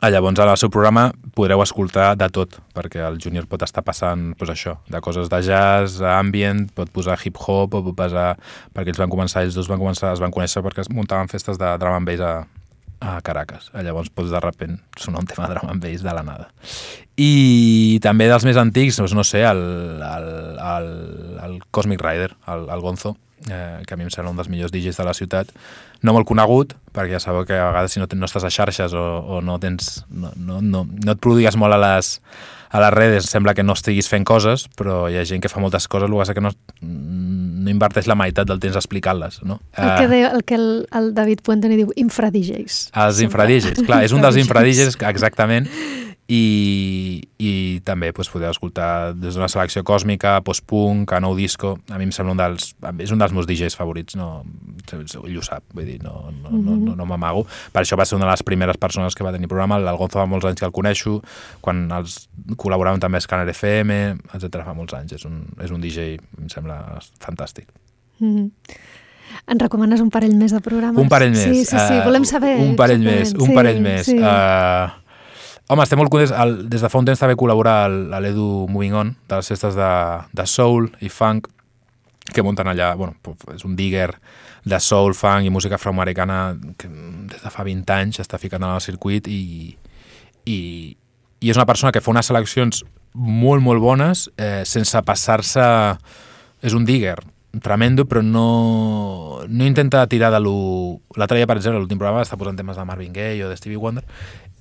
Ah, 0.00 0.10
llavors, 0.12 0.38
al 0.38 0.58
seu 0.60 0.68
programa 0.68 1.08
podreu 1.36 1.62
escoltar 1.64 2.10
de 2.20 2.28
tot, 2.32 2.58
perquè 2.76 3.00
el 3.06 3.16
júnior 3.22 3.46
pot 3.48 3.62
estar 3.64 3.80
passant 3.84 4.34
pues, 4.36 4.50
això, 4.52 4.76
de 4.92 5.00
coses 5.00 5.30
de 5.32 5.40
jazz, 5.46 6.02
ambient, 6.04 6.66
pot 6.76 6.92
posar 6.92 7.16
hip-hop, 7.16 7.72
pot 7.72 7.88
posar... 7.96 8.34
perquè 8.76 8.92
ells 8.92 9.00
van 9.00 9.12
començar, 9.12 9.46
ells 9.46 9.56
dos 9.56 9.70
van 9.72 9.80
començar, 9.80 10.12
es 10.12 10.20
van 10.20 10.34
conèixer 10.34 10.60
perquè 10.66 10.84
es 10.84 10.92
muntaven 10.92 11.32
festes 11.32 11.56
de 11.60 11.72
drum 11.80 11.96
and 11.96 12.10
bass 12.10 12.20
a, 12.20 12.34
a 13.00 13.16
Caracas. 13.24 13.70
Ah, 13.72 13.80
llavors 13.86 14.12
pots 14.12 14.32
de 14.32 14.40
repent 14.44 14.76
sonar 15.00 15.24
un 15.24 15.32
tema 15.32 15.48
de 15.48 15.56
drum 15.56 15.72
and 15.72 15.84
bass 15.84 16.04
de 16.04 16.16
la 16.20 16.24
nada. 16.28 16.50
I 17.16 17.96
també 18.04 18.28
dels 18.28 18.44
més 18.44 18.60
antics, 18.60 19.00
doncs, 19.00 19.16
no 19.16 19.24
sé, 19.24 19.46
el, 19.48 19.62
el, 20.04 20.32
el, 20.60 20.90
el 21.48 21.62
Cosmic 21.72 22.04
Rider, 22.04 22.34
el, 22.52 22.68
el 22.68 22.84
Gonzo, 22.84 23.16
eh, 23.50 23.82
que 23.86 23.94
a 23.94 23.96
mi 23.96 24.06
em 24.06 24.10
sembla 24.12 24.32
un 24.32 24.40
dels 24.40 24.50
millors 24.52 24.74
DJs 24.74 25.00
de 25.00 25.06
la 25.06 25.14
ciutat, 25.16 25.52
no 26.02 26.14
molt 26.16 26.28
conegut, 26.28 26.74
perquè 26.94 27.16
ja 27.16 27.22
sabeu 27.22 27.46
que 27.48 27.56
a 27.56 27.70
vegades 27.70 27.94
si 27.94 28.02
no, 28.02 28.08
no 28.14 28.28
estàs 28.28 28.46
a 28.46 28.52
xarxes 28.52 28.94
o, 28.96 29.06
o 29.36 29.40
no 29.44 29.58
tens 29.62 30.04
no, 30.10 30.32
no, 30.36 30.60
no, 30.60 30.84
no 30.86 31.14
et 31.14 31.22
produgues 31.22 31.56
molt 31.58 31.76
a 31.76 31.80
les, 31.80 32.16
a 32.70 32.82
les 32.82 32.94
redes, 32.94 33.30
sembla 33.30 33.54
que 33.54 33.64
no 33.64 33.76
estiguis 33.76 34.08
fent 34.10 34.26
coses, 34.28 34.66
però 34.76 35.06
hi 35.10 35.18
ha 35.20 35.26
gent 35.28 35.44
que 35.44 35.52
fa 35.52 35.62
moltes 35.62 35.88
coses, 35.88 36.10
el 36.10 36.26
que 36.26 36.34
que 36.36 36.44
no, 36.44 36.52
no 36.82 37.70
inverteix 37.72 38.08
la 38.10 38.16
meitat 38.18 38.48
del 38.48 38.60
temps 38.62 38.76
explicant-les. 38.78 39.40
No? 39.46 39.60
El 39.76 39.92
que, 39.98 40.08
deia, 40.10 40.32
el, 40.32 40.44
que 40.44 40.58
el, 40.58 40.68
el 40.94 41.12
David 41.14 41.44
Puente 41.46 41.70
diu 41.72 41.92
infradígeis. 41.96 42.86
Els 42.94 43.22
infradígeis, 43.24 43.80
clar, 43.86 44.02
és 44.06 44.14
un 44.16 44.24
dels 44.24 44.38
infradígeis, 44.42 44.98
exactament, 45.08 45.70
i, 46.26 47.22
i 47.38 47.50
també 47.86 48.08
doncs, 48.10 48.30
podeu 48.32 48.50
escoltar 48.50 49.14
des 49.14 49.36
d'una 49.36 49.48
selecció 49.50 49.84
còsmica, 49.86 50.40
post-punk, 50.46 51.12
a 51.14 51.20
nou 51.22 51.36
disco, 51.38 51.76
a 51.86 52.00
mi 52.00 52.08
em 52.08 52.14
sembla 52.14 52.34
un 52.34 52.40
dels, 52.40 52.72
és 53.04 53.12
un 53.14 53.22
dels 53.22 53.34
meus 53.36 53.46
DJs 53.46 53.78
favorits, 53.78 54.16
no, 54.18 54.42
ell 54.90 55.38
ho 55.38 55.44
sap, 55.46 55.62
vull 55.74 55.86
dir, 55.86 56.00
no, 56.02 56.32
no, 56.32 56.50
mm 56.50 56.56
-hmm. 56.56 56.64
no, 56.64 56.76
no, 56.76 56.96
no 56.96 57.06
m'amago. 57.06 57.46
Per 57.72 57.82
això 57.82 57.98
va 57.98 58.04
ser 58.04 58.16
una 58.16 58.26
de 58.26 58.32
les 58.32 58.42
primeres 58.42 58.76
persones 58.76 59.14
que 59.14 59.24
va 59.24 59.32
tenir 59.32 59.48
programa, 59.48 59.76
el 59.76 59.96
Gonzo 59.96 60.18
fa 60.18 60.26
molts 60.26 60.46
anys 60.46 60.60
que 60.60 60.66
el 60.66 60.72
coneixo, 60.72 61.22
quan 61.60 61.90
els 61.92 62.28
col·laboràvem 62.56 62.98
també 62.98 63.18
a 63.18 63.20
Scanner 63.20 63.48
FM, 63.48 64.16
etc 64.34 64.64
fa 64.64 64.74
molts 64.74 64.94
anys, 64.94 65.12
és 65.12 65.24
un, 65.24 65.46
és 65.62 65.70
un 65.70 65.80
DJ, 65.80 66.18
em 66.38 66.48
sembla 66.48 66.98
fantàstic. 67.20 67.68
Mm 68.18 68.36
-hmm. 68.36 68.50
Ens 69.46 69.62
recomanes 69.62 70.00
un 70.00 70.10
parell 70.10 70.34
més 70.36 70.52
de 70.52 70.60
programes? 70.60 71.02
Un 71.02 71.08
parell 71.08 71.30
més. 71.30 71.42
Sí, 71.42 71.64
sí, 71.64 71.78
sí, 71.78 71.98
uh, 71.98 72.04
volem 72.04 72.24
saber. 72.24 72.58
Un 72.58 72.76
parell 72.76 73.00
més, 73.00 73.32
un 73.34 73.46
sí, 73.46 73.54
parell 73.54 73.80
més. 73.80 74.06
Sí. 74.06 74.18
Uh, 74.18 74.90
Home, 75.66 75.82
estem 75.82 75.98
molt 75.98 76.12
contents. 76.14 76.30
El, 76.30 76.56
des 76.70 76.82
de 76.84 76.88
fa 76.90 77.00
un 77.00 77.06
temps 77.08 77.18
també 77.18 77.34
col·labora 77.38 77.88
l'Edu 78.22 78.66
Moving 78.70 78.94
On, 78.94 79.08
de 79.26 79.38
les 79.40 79.48
festes 79.50 79.74
de, 79.74 79.92
de 80.38 80.46
soul 80.46 80.92
i 81.02 81.10
funk, 81.10 81.48
que 82.30 82.42
munten 82.46 82.70
allà, 82.70 82.92
bueno, 82.98 83.16
és 83.54 83.64
un 83.66 83.74
digger 83.78 84.12
de 84.66 84.78
soul, 84.82 85.14
funk 85.14 85.46
i 85.46 85.50
música 85.50 85.74
afroamericana 85.78 86.54
que 86.78 86.90
des 86.90 87.42
de 87.42 87.50
fa 87.50 87.66
20 87.66 87.96
anys 87.96 88.22
està 88.22 88.38
ficant 88.38 88.62
en 88.62 88.76
el 88.76 88.82
circuit 88.82 89.26
i, 89.30 89.74
i, 90.46 90.58
i 91.42 91.50
és 91.50 91.58
una 91.58 91.66
persona 91.66 91.92
que 91.94 92.02
fa 92.02 92.14
unes 92.14 92.30
seleccions 92.30 92.82
molt, 93.14 93.62
molt 93.62 93.82
bones 93.82 94.28
eh, 94.36 94.62
sense 94.66 95.02
passar-se... 95.06 95.66
És 96.66 96.72
un 96.74 96.86
digger 96.88 97.18
tremendo, 97.62 98.06
però 98.08 98.22
no, 98.24 99.42
no 99.46 99.66
intenta 99.66 100.06
tirar 100.06 100.30
de 100.32 100.40
lo... 100.40 100.54
L'altre 101.18 101.38
dia, 101.38 101.46
per 101.46 101.58
exemple, 101.58 101.82
l'últim 101.82 101.98
programa 101.98 102.24
està 102.24 102.38
posant 102.38 102.56
temes 102.58 102.78
de 102.78 102.86
Marvin 102.88 103.12
Gaye 103.14 103.44
o 103.44 103.50
de 103.50 103.58
Stevie 103.58 103.78
Wonder 103.80 104.02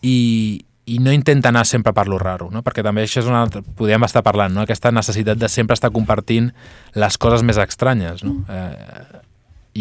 i, 0.06 0.66
i 0.86 1.00
no 1.02 1.12
intenta 1.14 1.50
anar 1.50 1.66
sempre 1.66 1.94
per 1.94 2.08
lo 2.08 2.20
raro, 2.22 2.50
no? 2.54 2.62
perquè 2.66 2.84
també 2.86 3.06
això 3.06 3.24
és 3.24 3.30
una... 3.30 3.46
podríem 3.50 4.06
estar 4.06 4.22
parlant, 4.26 4.54
no? 4.54 4.66
aquesta 4.66 4.92
necessitat 4.94 5.40
de 5.42 5.50
sempre 5.50 5.74
estar 5.74 5.92
compartint 5.94 6.52
les 6.94 7.18
coses 7.18 7.42
més 7.46 7.58
estranyes. 7.62 8.24
No? 8.24 8.42
Mm. 8.46 8.50
Eh, 8.50 9.22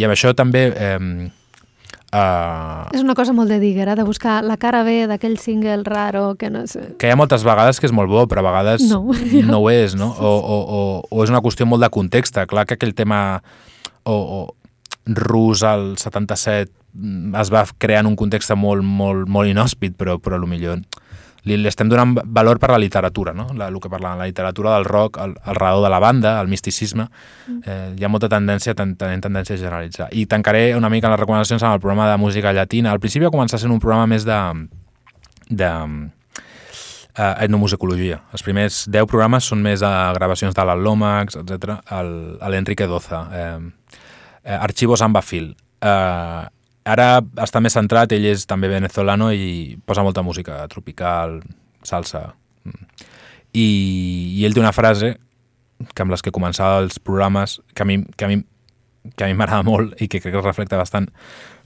I 0.00 0.06
amb 0.08 0.16
això 0.16 0.34
també... 0.36 0.68
Eh, 0.74 1.32
Uh, 2.14 2.86
és 2.94 3.02
una 3.02 3.16
cosa 3.18 3.32
molt 3.34 3.50
de 3.50 3.56
digger, 3.58 3.88
eh? 3.90 3.94
de 3.98 4.04
buscar 4.06 4.36
la 4.46 4.54
cara 4.54 4.84
B 4.86 5.00
d'aquell 5.10 5.32
single 5.42 5.82
raro 5.82 6.36
que 6.38 6.46
no 6.46 6.60
sé... 6.70 6.92
Que 7.02 7.08
hi 7.08 7.10
ha 7.10 7.16
moltes 7.18 7.42
vegades 7.42 7.80
que 7.82 7.88
és 7.88 7.94
molt 7.96 8.06
bo, 8.06 8.22
però 8.30 8.44
a 8.44 8.46
vegades 8.46 8.84
no, 8.86 9.00
no 9.50 9.58
ho 9.58 9.66
és, 9.72 9.96
no? 9.98 10.12
O, 10.14 10.30
o, 10.30 10.58
o, 10.62 10.82
o 11.10 11.24
és 11.26 11.32
una 11.34 11.42
qüestió 11.42 11.66
molt 11.66 11.82
de 11.82 11.90
context. 11.90 12.38
Clar 12.46 12.68
que 12.70 12.76
aquell 12.78 12.94
tema 12.94 13.18
o, 14.06 14.14
o 14.14 14.38
rus 15.10 15.66
al 15.66 15.96
77 15.98 16.70
Mm, 16.70 16.83
es 16.94 17.50
va 17.50 17.64
crear 17.78 18.04
en 18.04 18.12
un 18.12 18.16
context 18.16 18.54
molt, 18.56 18.84
molt, 18.84 19.28
molt 19.28 19.50
inhòspit, 19.50 19.96
però, 19.98 20.18
però 20.22 20.38
millor 20.46 20.82
li, 21.44 21.58
li 21.60 21.68
estem 21.68 21.90
donant 21.92 22.16
valor 22.24 22.58
per 22.60 22.70
la 22.72 22.78
literatura, 22.80 23.34
no? 23.36 23.46
La, 23.56 23.68
el 23.68 23.76
que 23.82 23.90
parlàvem, 23.92 24.22
la 24.22 24.28
literatura 24.28 24.74
del 24.74 24.86
rock, 24.88 25.18
al, 25.20 25.36
al 25.44 25.58
redor 25.58 25.84
de 25.84 25.92
la 25.92 26.00
banda, 26.00 26.34
el 26.40 26.48
misticisme, 26.48 27.06
mm. 27.06 27.58
eh, 27.66 27.92
hi 27.98 28.04
ha 28.04 28.10
molta 28.12 28.30
tendència, 28.32 28.74
ten, 28.76 28.96
tenim 29.00 29.22
tendència 29.24 29.56
a 29.56 29.60
generalitzar. 29.60 30.08
I 30.16 30.24
tancaré 30.30 30.66
una 30.76 30.90
mica 30.92 31.12
les 31.12 31.20
recomanacions 31.20 31.62
amb 31.62 31.76
el 31.76 31.82
programa 31.84 32.08
de 32.10 32.18
música 32.20 32.52
llatina. 32.56 32.92
Al 32.92 33.02
principi 33.02 33.28
va 33.28 33.32
començar 33.34 33.60
sent 33.60 33.74
un 33.74 33.82
programa 33.82 34.08
més 34.10 34.24
de, 34.28 34.40
de 35.50 35.70
uh, 35.84 37.34
etnomusicologia. 37.44 38.22
Els 38.32 38.46
primers 38.46 38.84
10 38.88 39.10
programes 39.10 39.52
són 39.52 39.62
més 39.64 39.84
de 39.84 39.92
gravacions 40.16 40.56
de 40.56 40.64
l'Al·Lomax, 40.64 41.40
etc. 41.44 41.76
l'Enrique 42.48 42.88
Doza. 42.88 43.26
Eh, 43.28 44.00
eh, 44.44 44.56
Archivos 44.56 45.04
Ambafil. 45.04 45.52
Eh, 45.84 46.42
Ara 46.84 47.22
està 47.40 47.62
més 47.64 47.72
centrat, 47.76 48.12
ell 48.12 48.26
és 48.28 48.44
també 48.48 48.68
venezolano 48.68 49.30
i 49.32 49.76
posa 49.88 50.04
molta 50.04 50.22
música 50.22 50.58
tropical, 50.68 51.38
salsa. 51.84 52.26
I, 53.54 53.66
i 54.36 54.44
ell 54.44 54.56
té 54.56 54.60
una 54.60 54.74
frase 54.76 55.14
que 55.94 56.04
amb 56.04 56.12
les 56.12 56.22
que 56.22 56.32
començava 56.34 56.82
els 56.84 56.98
programes 57.00 57.58
que 57.74 57.84
a 57.84 57.88
mi, 57.88 58.02
que 58.16 58.26
a 58.26 58.30
mi, 58.30 58.42
que 59.16 59.24
a 59.24 59.28
mi 59.28 59.36
m'agrada 59.38 59.64
molt 59.66 60.00
i 60.00 60.08
que 60.08 60.20
crec 60.20 60.36
que 60.36 60.44
reflecta 60.44 60.80
bastant 60.80 61.08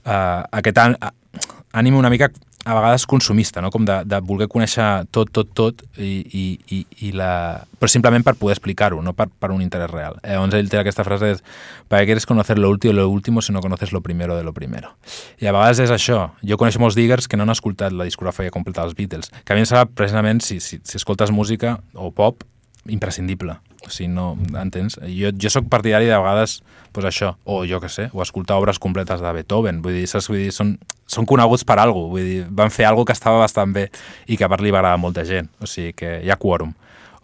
uh, 0.05 0.43
aquest 0.59 0.79
ànim 0.79 1.97
una 1.99 2.11
mica 2.11 2.31
a 2.65 2.73
vegades 2.75 3.05
consumista, 3.07 3.61
no? 3.61 3.69
com 3.71 3.85
de, 3.87 4.01
de 4.05 4.19
voler 4.25 4.49
conèixer 4.51 5.05
tot, 5.15 5.31
tot, 5.31 5.51
tot, 5.55 5.83
i, 5.97 6.19
i, 6.27 6.43
i, 6.75 6.79
i 7.07 7.11
la... 7.15 7.63
però 7.79 7.89
simplement 7.91 8.25
per 8.25 8.35
poder 8.39 8.57
explicar-ho, 8.57 8.99
no 9.01 9.13
per, 9.15 9.29
per 9.31 9.51
un 9.55 9.63
interès 9.63 9.89
real. 9.91 10.19
Eh, 10.23 10.35
llavors 10.35 10.57
ell 10.59 10.71
té 10.71 10.81
aquesta 10.81 11.05
frase, 11.07 11.31
és, 11.37 11.43
¿para 11.87 12.03
qué 12.03 12.11
quieres 12.11 12.27
conocer 12.27 12.59
lo 12.59 12.69
último 12.69 12.93
lo 12.93 13.07
último 13.07 13.41
si 13.41 13.53
no 13.53 13.61
conoces 13.61 13.93
lo 13.93 14.01
primero 14.01 14.35
de 14.35 14.43
lo 14.43 14.53
primero? 14.53 14.95
I 15.39 15.47
a 15.47 15.55
vegades 15.55 15.79
és 15.87 15.95
això. 15.95 16.33
Jo 16.43 16.59
coneixo 16.59 16.83
molts 16.83 16.99
diggers 16.99 17.29
que 17.29 17.39
no 17.39 17.47
han 17.47 17.55
escoltat 17.55 17.95
la 17.95 18.07
discografia 18.07 18.51
completa 18.51 18.83
dels 18.83 18.97
Beatles, 18.97 19.31
que 19.45 19.53
a 19.53 19.55
mi 19.55 19.63
em 19.63 19.69
sembla 19.69 19.87
precisament, 19.87 20.43
si, 20.43 20.59
si, 20.59 20.81
si 20.83 20.99
escoltes 20.99 21.31
música 21.31 21.79
o 21.93 22.11
pop, 22.11 22.43
imprescindible. 22.89 23.59
O 23.85 23.89
sigui, 23.89 24.09
no, 24.11 24.33
entens? 24.59 24.97
Jo, 25.07 25.31
jo 25.31 25.51
sóc 25.53 25.69
partidari 25.71 26.09
de 26.09 26.17
vegades, 26.17 26.59
pues 26.91 27.05
això, 27.07 27.33
o 27.45 27.61
jo 27.69 27.79
que 27.79 27.89
sé, 27.89 28.09
o 28.11 28.23
escoltar 28.23 28.57
obres 28.59 28.79
completes 28.79 29.21
de 29.23 29.31
Beethoven, 29.33 29.81
vull 29.85 29.95
dir, 29.95 30.07
saps? 30.09 30.27
Vull 30.31 30.43
dir 30.43 30.51
són, 30.55 30.75
són 31.07 31.27
coneguts 31.29 31.63
per 31.67 31.79
alguna 31.79 32.11
vull 32.11 32.27
dir, 32.27 32.43
van 32.49 32.73
fer 32.75 32.89
alguna 32.89 33.07
que 33.07 33.15
estava 33.15 33.39
bastant 33.39 33.73
bé 33.75 33.87
i 34.27 34.37
que 34.37 34.49
per 34.51 34.59
li 34.59 34.73
va 34.73 34.81
agradar 34.81 34.99
molta 34.99 35.23
gent, 35.25 35.47
o 35.61 35.69
sigui 35.69 35.95
que 35.95 36.19
hi 36.25 36.31
ha 36.31 36.39
quòrum. 36.39 36.75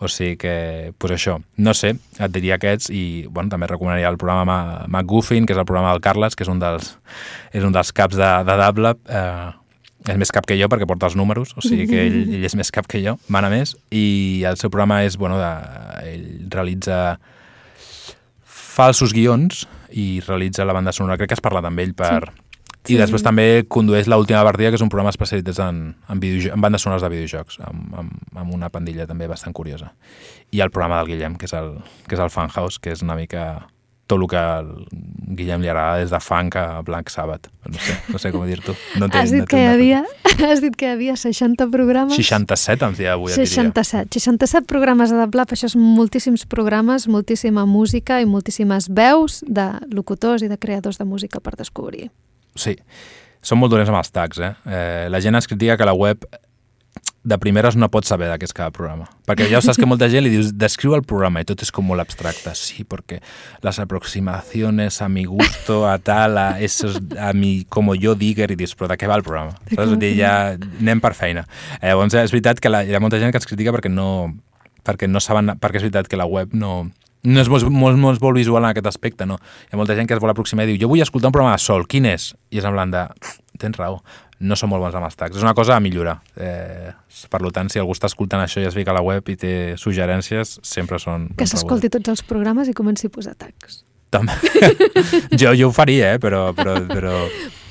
O 0.04 0.10
sigui 0.12 0.36
que, 0.36 0.94
pues 1.00 1.14
això, 1.16 1.38
no 1.56 1.74
sé, 1.74 1.94
et 2.20 2.32
diria 2.32 2.58
aquests 2.58 2.90
i, 2.92 3.04
bueno, 3.32 3.48
també 3.54 3.70
recomanaria 3.72 4.10
el 4.12 4.20
programa 4.20 4.86
McGuffin, 4.90 5.48
que 5.48 5.56
és 5.56 5.60
el 5.60 5.68
programa 5.68 5.94
del 5.94 6.04
Carles, 6.04 6.36
que 6.36 6.44
és 6.44 6.52
un 6.52 6.60
dels, 6.60 6.98
és 7.56 7.64
un 7.64 7.76
dels 7.76 7.94
caps 7.96 8.20
de, 8.20 8.32
de 8.48 8.58
Dable, 8.60 8.92
eh, 9.08 9.54
és 10.06 10.20
més 10.22 10.32
cap 10.34 10.46
que 10.48 10.58
jo 10.60 10.70
perquè 10.72 10.88
porta 10.90 11.10
els 11.10 11.18
números, 11.18 11.56
o 11.58 11.64
sigui 11.66 11.88
que 11.90 12.04
ell, 12.06 12.20
ell 12.38 12.48
és 12.48 12.56
més 12.58 12.72
cap 12.74 12.88
que 12.90 13.02
jo, 13.04 13.18
mana 13.32 13.50
més, 13.54 13.76
i 13.90 14.44
el 14.48 14.60
seu 14.62 14.72
programa 14.74 15.02
és, 15.08 15.18
bueno, 15.18 15.40
de, 15.42 15.52
ell 16.12 16.28
realitza 16.54 17.18
falsos 18.46 19.16
guions 19.16 19.66
i 19.96 20.20
realitza 20.26 20.66
la 20.68 20.76
banda 20.76 20.94
sonora, 20.94 21.18
crec 21.18 21.32
que 21.32 21.40
has 21.40 21.46
parlat 21.46 21.70
amb 21.70 21.86
ell 21.86 21.96
per... 21.98 22.18
Sí. 22.32 22.42
I 22.86 22.94
sí. 22.94 22.98
després 23.02 23.24
també 23.26 23.66
condueix 23.66 24.06
l'última 24.06 24.44
partida, 24.46 24.70
que 24.70 24.78
és 24.78 24.84
un 24.86 24.92
programa 24.94 25.10
especialitzat 25.10 25.58
en, 25.64 25.80
en, 26.06 26.20
en 26.22 26.62
bandes 26.62 26.84
sonores 26.86 27.02
de 27.02 27.10
videojocs, 27.10 27.56
amb, 27.66 27.96
amb, 27.98 28.12
amb 28.38 28.54
una 28.54 28.70
pandilla 28.70 29.08
també 29.10 29.26
bastant 29.26 29.56
curiosa. 29.58 29.90
I 30.54 30.62
el 30.62 30.70
programa 30.70 31.00
del 31.00 31.10
Guillem, 31.10 31.40
que 31.42 31.50
és 31.50 31.56
el, 31.58 31.80
que 32.06 32.14
és 32.14 32.22
el 32.22 32.30
Funhouse, 32.30 32.78
que 32.78 32.94
és 32.94 33.02
una 33.02 33.18
mica 33.18 33.48
tot 34.08 34.22
el 34.22 34.28
que 34.30 34.38
el 34.38 34.70
Guillem 35.36 35.64
li 35.64 35.70
agrada 35.72 35.98
des 36.00 36.12
de 36.14 36.20
funk 36.22 36.56
a 36.62 36.82
Black 36.86 37.10
Sabbath. 37.10 37.50
No 37.66 37.80
sé, 37.82 37.96
no 38.14 38.22
sé 38.22 38.32
com 38.34 38.46
dir-t'ho. 38.46 38.76
No 39.02 39.10
has, 39.10 39.34
dit 39.34 39.42
no 39.42 39.48
que 39.50 39.62
hi 39.64 39.66
havia, 39.72 40.04
has 40.52 40.62
dit 40.62 40.76
que 40.78 40.86
hi 40.86 40.94
havia 40.94 41.16
60 41.18 41.68
programes. 41.74 42.14
67 42.14 42.86
em 42.86 42.98
dia 43.00 43.16
avui, 43.16 43.34
67. 43.34 44.14
67 44.20 44.70
programes 44.70 45.10
The 45.10 45.26
Blab, 45.34 45.56
això 45.56 45.70
és 45.72 45.78
moltíssims 45.80 46.46
programes, 46.50 47.10
moltíssima 47.10 47.66
música 47.66 48.22
i 48.22 48.30
moltíssimes 48.30 48.92
veus 48.94 49.42
de 49.48 49.72
locutors 49.92 50.46
i 50.46 50.52
de 50.52 50.60
creadors 50.62 51.02
de 51.02 51.10
música 51.10 51.42
per 51.42 51.56
descobrir. 51.58 52.12
Sí, 52.56 52.78
són 53.46 53.60
molt 53.62 53.74
dolents 53.74 53.90
amb 53.90 54.00
els 54.00 54.14
tags, 54.14 54.40
eh? 54.40 54.54
eh 54.66 55.08
la 55.10 55.22
gent 55.22 55.38
es 55.38 55.50
critica 55.50 55.78
que 55.78 55.90
la 55.90 55.98
web 55.98 56.30
de 57.26 57.38
primeres 57.42 57.76
no 57.76 57.90
pots 57.90 58.12
saber 58.12 58.28
de 58.30 58.38
què 58.38 58.46
és 58.46 58.54
cada 58.54 58.72
programa. 58.74 59.08
Perquè 59.26 59.48
ja 59.50 59.60
saps 59.64 59.80
que 59.82 59.88
molta 59.90 60.08
gent 60.14 60.24
li 60.24 60.32
dius, 60.32 60.52
descriu 60.54 60.94
el 60.94 61.02
programa, 61.08 61.42
i 61.42 61.48
tot 61.50 61.64
és 61.66 61.72
com 61.74 61.88
molt 61.90 62.04
abstracte. 62.04 62.54
Sí, 62.56 62.86
perquè 62.86 63.18
les 63.66 63.80
aproximacions 63.82 65.02
a 65.02 65.10
mi 65.10 65.26
gusto, 65.26 65.82
a 65.90 65.98
tal, 65.98 66.38
a, 66.38 66.48
esos, 66.62 67.00
a 67.18 67.32
mi, 67.34 67.66
como 67.70 67.98
yo 67.98 68.14
digger, 68.16 68.52
i 68.54 68.60
dius, 68.60 68.76
però 68.78 68.92
de 68.92 69.00
què 69.02 69.10
va 69.10 69.18
el 69.18 69.26
programa? 69.26 69.58
Saps? 69.74 69.98
Dir, 70.02 70.14
ja 70.20 70.36
anem 70.54 71.02
per 71.02 71.16
feina. 71.18 71.48
Eh, 71.82 71.90
llavors, 71.90 72.14
és 72.22 72.36
veritat 72.36 72.62
que 72.62 72.70
la, 72.70 72.86
hi 72.86 72.94
ha 72.94 73.02
molta 73.02 73.20
gent 73.22 73.34
que 73.34 73.42
ens 73.42 73.50
critica 73.50 73.74
perquè 73.74 73.90
no, 73.90 74.10
perquè 74.86 75.10
no 75.10 75.24
saben, 75.24 75.58
perquè 75.58 75.82
és 75.82 75.88
veritat 75.88 76.12
que 76.12 76.22
la 76.22 76.30
web 76.30 76.54
no, 76.54 76.76
no 77.26 77.42
és 77.42 77.50
molt, 77.50 77.66
molt, 77.74 77.98
molt, 77.98 78.22
molt 78.22 78.38
visual 78.38 78.64
en 78.64 78.70
aquest 78.70 78.92
aspecte, 78.92 79.26
no. 79.26 79.40
Hi 79.66 79.74
ha 79.74 79.82
molta 79.82 79.98
gent 79.98 80.10
que 80.10 80.16
es 80.18 80.22
vol 80.22 80.32
aproximar 80.32 80.68
i 80.68 80.74
diu, 80.74 80.84
jo 80.86 80.92
vull 80.92 81.02
escoltar 81.04 81.32
un 81.32 81.36
programa 81.36 81.58
de 81.58 81.64
sol, 81.66 81.88
quin 81.90 82.06
és? 82.10 82.34
I 82.54 82.62
és 82.62 82.68
en 82.70 82.78
plan 82.78 82.94
de, 82.94 83.06
tens 83.62 83.78
raó, 83.80 84.00
no 84.40 84.58
són 84.60 84.72
molt 84.72 84.84
bons 84.84 84.96
amb 84.98 85.08
els 85.08 85.16
tags. 85.16 85.38
És 85.38 85.44
una 85.46 85.54
cosa 85.56 85.78
a 85.78 85.82
millorar. 85.84 86.18
Eh, 86.36 86.92
per 87.32 87.42
tant, 87.56 87.70
si 87.72 87.80
algú 87.80 87.96
està 87.96 88.10
escoltant 88.12 88.44
això 88.44 88.62
i 88.62 88.68
es 88.68 88.76
fica 88.76 88.92
a 88.92 88.98
la 88.98 89.04
web 89.06 89.28
i 89.32 89.38
té 89.40 89.54
suggerències, 89.80 90.60
sempre 90.66 91.00
són... 91.00 91.30
Que 91.40 91.48
s'escolti 91.48 91.92
tots 91.94 92.12
els 92.12 92.24
programes 92.28 92.72
i 92.72 92.76
comenci 92.76 93.08
a 93.08 93.14
posar 93.14 93.36
tags. 93.40 93.84
També. 94.12 94.36
jo, 95.40 95.54
jo 95.56 95.70
ho 95.70 95.76
faria, 95.76 96.14
eh? 96.16 96.20
però, 96.20 96.50
però, 96.56 96.78
però, 96.88 97.16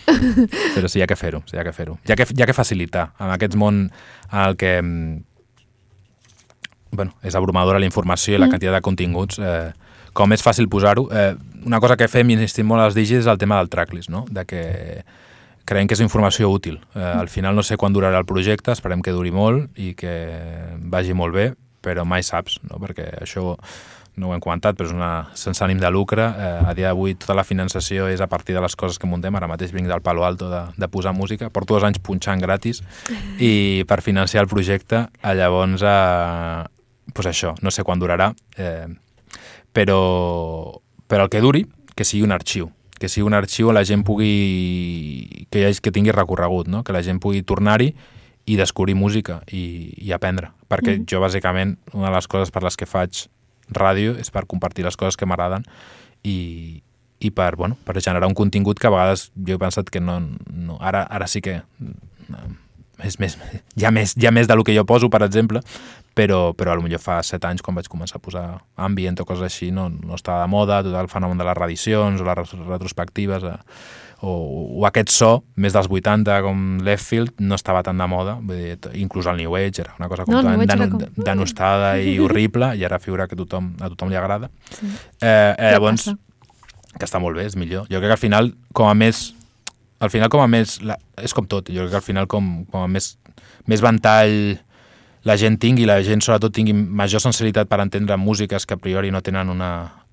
però 0.06 0.88
sí, 0.88 0.98
hi 1.00 1.04
ha 1.04 1.08
que 1.10 1.18
fer-ho. 1.20 1.44
Sí, 1.48 1.56
hi 1.58 1.60
ha 1.60 1.68
que 1.68 1.76
fer-ho. 1.76 1.98
Hi, 2.04 2.14
ha 2.14 2.18
que, 2.18 2.26
hi 2.32 2.42
ha 2.42 2.48
que 2.48 2.56
facilitar 2.56 3.10
en 3.20 3.32
aquest 3.36 3.56
món 3.60 3.86
en 3.86 4.40
el 4.40 4.56
que 4.60 4.74
mm, 4.80 5.22
bueno, 6.94 7.12
és 7.22 7.36
abrumadora 7.36 7.80
la 7.82 7.88
informació 7.88 8.34
i 8.34 8.38
la 8.38 8.46
mm. 8.46 8.54
quantitat 8.54 8.78
de 8.78 8.84
continguts. 8.84 9.40
Eh, 9.42 9.72
com 10.14 10.32
és 10.32 10.44
fàcil 10.44 10.70
posar-ho. 10.70 11.08
Eh, 11.10 11.34
una 11.66 11.80
cosa 11.82 11.98
que 11.98 12.08
fem 12.08 12.30
i 12.30 12.38
insistim 12.38 12.68
molt 12.70 12.84
als 12.84 12.96
digits 12.96 13.24
és 13.24 13.30
el 13.30 13.40
tema 13.40 13.58
del 13.60 13.70
tracklist, 13.72 14.12
no? 14.12 14.24
de 14.30 14.44
que 14.48 14.62
creiem 15.64 15.88
que 15.88 15.96
és 15.96 16.04
informació 16.04 16.50
útil. 16.52 16.78
Eh, 16.94 17.02
al 17.02 17.28
final 17.32 17.56
no 17.56 17.64
sé 17.64 17.78
quan 17.80 17.94
durarà 17.94 18.20
el 18.20 18.28
projecte, 18.28 18.72
esperem 18.72 19.02
que 19.02 19.14
duri 19.16 19.32
molt 19.34 19.72
i 19.80 19.94
que 19.98 20.14
vagi 20.80 21.16
molt 21.16 21.34
bé, 21.34 21.50
però 21.84 22.04
mai 22.08 22.24
saps, 22.24 22.60
no? 22.68 22.80
perquè 22.80 23.10
això 23.20 23.54
no 24.16 24.28
ho 24.28 24.34
hem 24.34 24.42
comentat, 24.42 24.76
però 24.78 24.86
és 24.86 24.94
una 24.94 25.10
sense 25.34 25.64
ànim 25.64 25.80
de 25.82 25.90
lucre. 25.90 26.22
Eh, 26.22 26.68
a 26.70 26.74
dia 26.76 26.92
d'avui 26.92 27.16
tota 27.18 27.34
la 27.34 27.44
finançació 27.46 28.06
és 28.12 28.22
a 28.22 28.28
partir 28.30 28.54
de 28.54 28.62
les 28.62 28.76
coses 28.78 29.00
que 29.00 29.10
muntem. 29.10 29.34
Ara 29.34 29.50
mateix 29.50 29.72
vinc 29.74 29.90
del 29.90 30.04
Palo 30.04 30.24
Alto 30.24 30.50
de, 30.52 30.62
de 30.78 30.88
posar 30.88 31.14
música. 31.16 31.50
Porto 31.50 31.74
dos 31.74 31.86
anys 31.86 31.98
punxant 32.04 32.42
gratis 32.42 32.82
i 33.42 33.84
per 33.88 34.00
financiar 34.06 34.44
el 34.44 34.50
projecte, 34.52 35.08
eh, 35.22 35.34
llavors, 35.34 35.82
eh, 35.82 37.10
pues 37.14 37.30
això, 37.30 37.56
no 37.62 37.74
sé 37.74 37.82
quan 37.82 38.00
durarà, 38.00 38.30
eh, 38.56 38.86
però, 39.74 40.00
però 41.10 41.26
el 41.26 41.30
que 41.32 41.42
duri, 41.42 41.66
que 41.94 42.06
sigui 42.06 42.24
un 42.26 42.34
arxiu 42.34 42.70
que 43.00 43.10
sigui 43.10 43.26
un 43.26 43.34
arxiu 43.34 43.70
on 43.70 43.78
la 43.78 43.84
gent 43.84 44.04
pugui... 44.06 45.46
que, 45.50 45.60
hi 45.60 45.68
hagi, 45.68 45.82
que 45.82 45.92
tingui 45.94 46.14
recorregut, 46.14 46.70
no? 46.70 46.84
que 46.84 46.94
la 46.94 47.02
gent 47.02 47.20
pugui 47.22 47.42
tornar-hi 47.42 47.92
i 48.46 48.56
descobrir 48.60 48.94
música 48.94 49.40
i, 49.50 49.94
i 49.98 50.12
aprendre. 50.12 50.52
Perquè 50.70 50.98
mm. 50.98 51.08
jo, 51.10 51.20
bàsicament, 51.24 51.76
una 51.92 52.10
de 52.10 52.16
les 52.16 52.28
coses 52.30 52.52
per 52.54 52.64
les 52.64 52.76
que 52.78 52.88
faig 52.88 53.26
ràdio 53.74 54.18
és 54.20 54.30
per 54.30 54.44
compartir 54.46 54.84
les 54.84 54.96
coses 55.00 55.16
que 55.16 55.26
m'agraden 55.26 55.64
i, 56.22 56.82
i 57.24 57.30
per, 57.32 57.54
bueno, 57.56 57.78
per 57.86 57.96
generar 58.00 58.28
un 58.28 58.36
contingut 58.36 58.78
que 58.78 58.90
a 58.90 58.92
vegades 58.92 59.30
jo 59.34 59.56
he 59.56 59.62
pensat 59.62 59.90
que 59.90 60.02
no... 60.04 60.20
no 60.52 60.78
ara, 60.80 61.06
ara 61.08 61.28
sí 61.30 61.40
que 61.44 61.62
és 63.02 63.18
més, 63.18 63.36
hi, 63.74 63.84
ha 63.84 63.90
més, 63.90 64.14
hi 64.14 64.28
ha 64.28 64.32
més 64.34 64.46
del 64.50 64.62
que 64.66 64.74
jo 64.76 64.84
poso, 64.86 65.10
per 65.10 65.24
exemple, 65.26 65.64
però, 66.14 66.52
però 66.54 66.76
potser 66.78 67.02
fa 67.02 67.18
set 67.26 67.44
anys, 67.48 67.62
quan 67.64 67.74
vaig 67.74 67.90
començar 67.90 68.20
a 68.20 68.22
posar 68.22 68.44
ambient 68.76 69.18
o 69.20 69.26
coses 69.26 69.48
així, 69.48 69.72
no, 69.74 69.88
no 69.90 70.14
estava 70.14 70.44
de 70.44 70.50
moda, 70.52 70.82
tot 70.86 70.94
el 71.00 71.10
fenomen 71.10 71.40
de 71.40 71.46
les 71.48 71.58
reedicions 71.58 72.22
o 72.22 72.28
les 72.28 72.54
retrospectives, 72.68 73.44
eh, 73.50 73.56
o, 74.24 74.32
o 74.80 74.86
aquest 74.88 75.10
so, 75.12 75.30
més 75.60 75.74
dels 75.74 75.90
80, 75.90 76.38
com 76.46 76.62
Leftfield, 76.86 77.34
no 77.44 77.58
estava 77.58 77.82
tan 77.84 77.98
de 78.00 78.06
moda, 78.08 78.38
vull 78.40 78.62
dir, 78.62 78.94
inclús 79.02 79.28
el 79.28 79.42
New 79.42 79.56
Age 79.58 79.82
era 79.84 79.96
una 79.98 80.08
cosa 80.08 80.24
no, 80.28 80.40
com... 80.40 81.08
denostada 81.18 81.96
i 82.00 82.16
horrible, 82.22 82.72
i 82.78 82.86
ara 82.86 83.02
figura 83.02 83.28
que 83.28 83.36
tothom, 83.36 83.74
a 83.82 83.90
tothom 83.92 84.12
li 84.12 84.20
agrada. 84.20 84.50
Sí. 84.70 84.88
Eh, 85.20 85.28
eh, 85.28 85.72
llavors, 85.74 86.12
que 86.94 87.08
està 87.08 87.20
molt 87.20 87.36
bé, 87.36 87.48
és 87.50 87.58
millor. 87.58 87.88
Jo 87.90 87.98
crec 87.98 88.14
que 88.14 88.18
al 88.20 88.22
final, 88.22 88.54
com 88.72 88.88
a 88.88 88.94
més 88.96 89.32
al 90.04 90.12
final 90.12 90.30
com 90.32 90.44
a 90.44 90.48
més, 90.50 90.78
la, 90.84 90.98
és 91.20 91.34
com 91.36 91.48
tot, 91.50 91.70
jo 91.72 91.84
crec 91.84 91.96
que 91.96 92.00
al 92.00 92.06
final 92.06 92.28
com, 92.30 92.52
com 92.70 92.84
a 92.84 92.90
més, 92.90 93.14
més 93.70 93.82
ventall 93.84 94.58
la 95.24 95.36
gent 95.40 95.56
tingui, 95.60 95.86
la 95.88 96.02
gent 96.04 96.22
sobretot 96.24 96.52
tingui 96.52 96.74
major 96.76 97.22
sensibilitat 97.24 97.68
per 97.70 97.80
entendre 97.80 98.18
músiques 98.20 98.66
que 98.68 98.76
a 98.76 98.80
priori 98.80 99.10
no 99.10 99.22
tenen 99.24 99.48
una, 99.48 99.70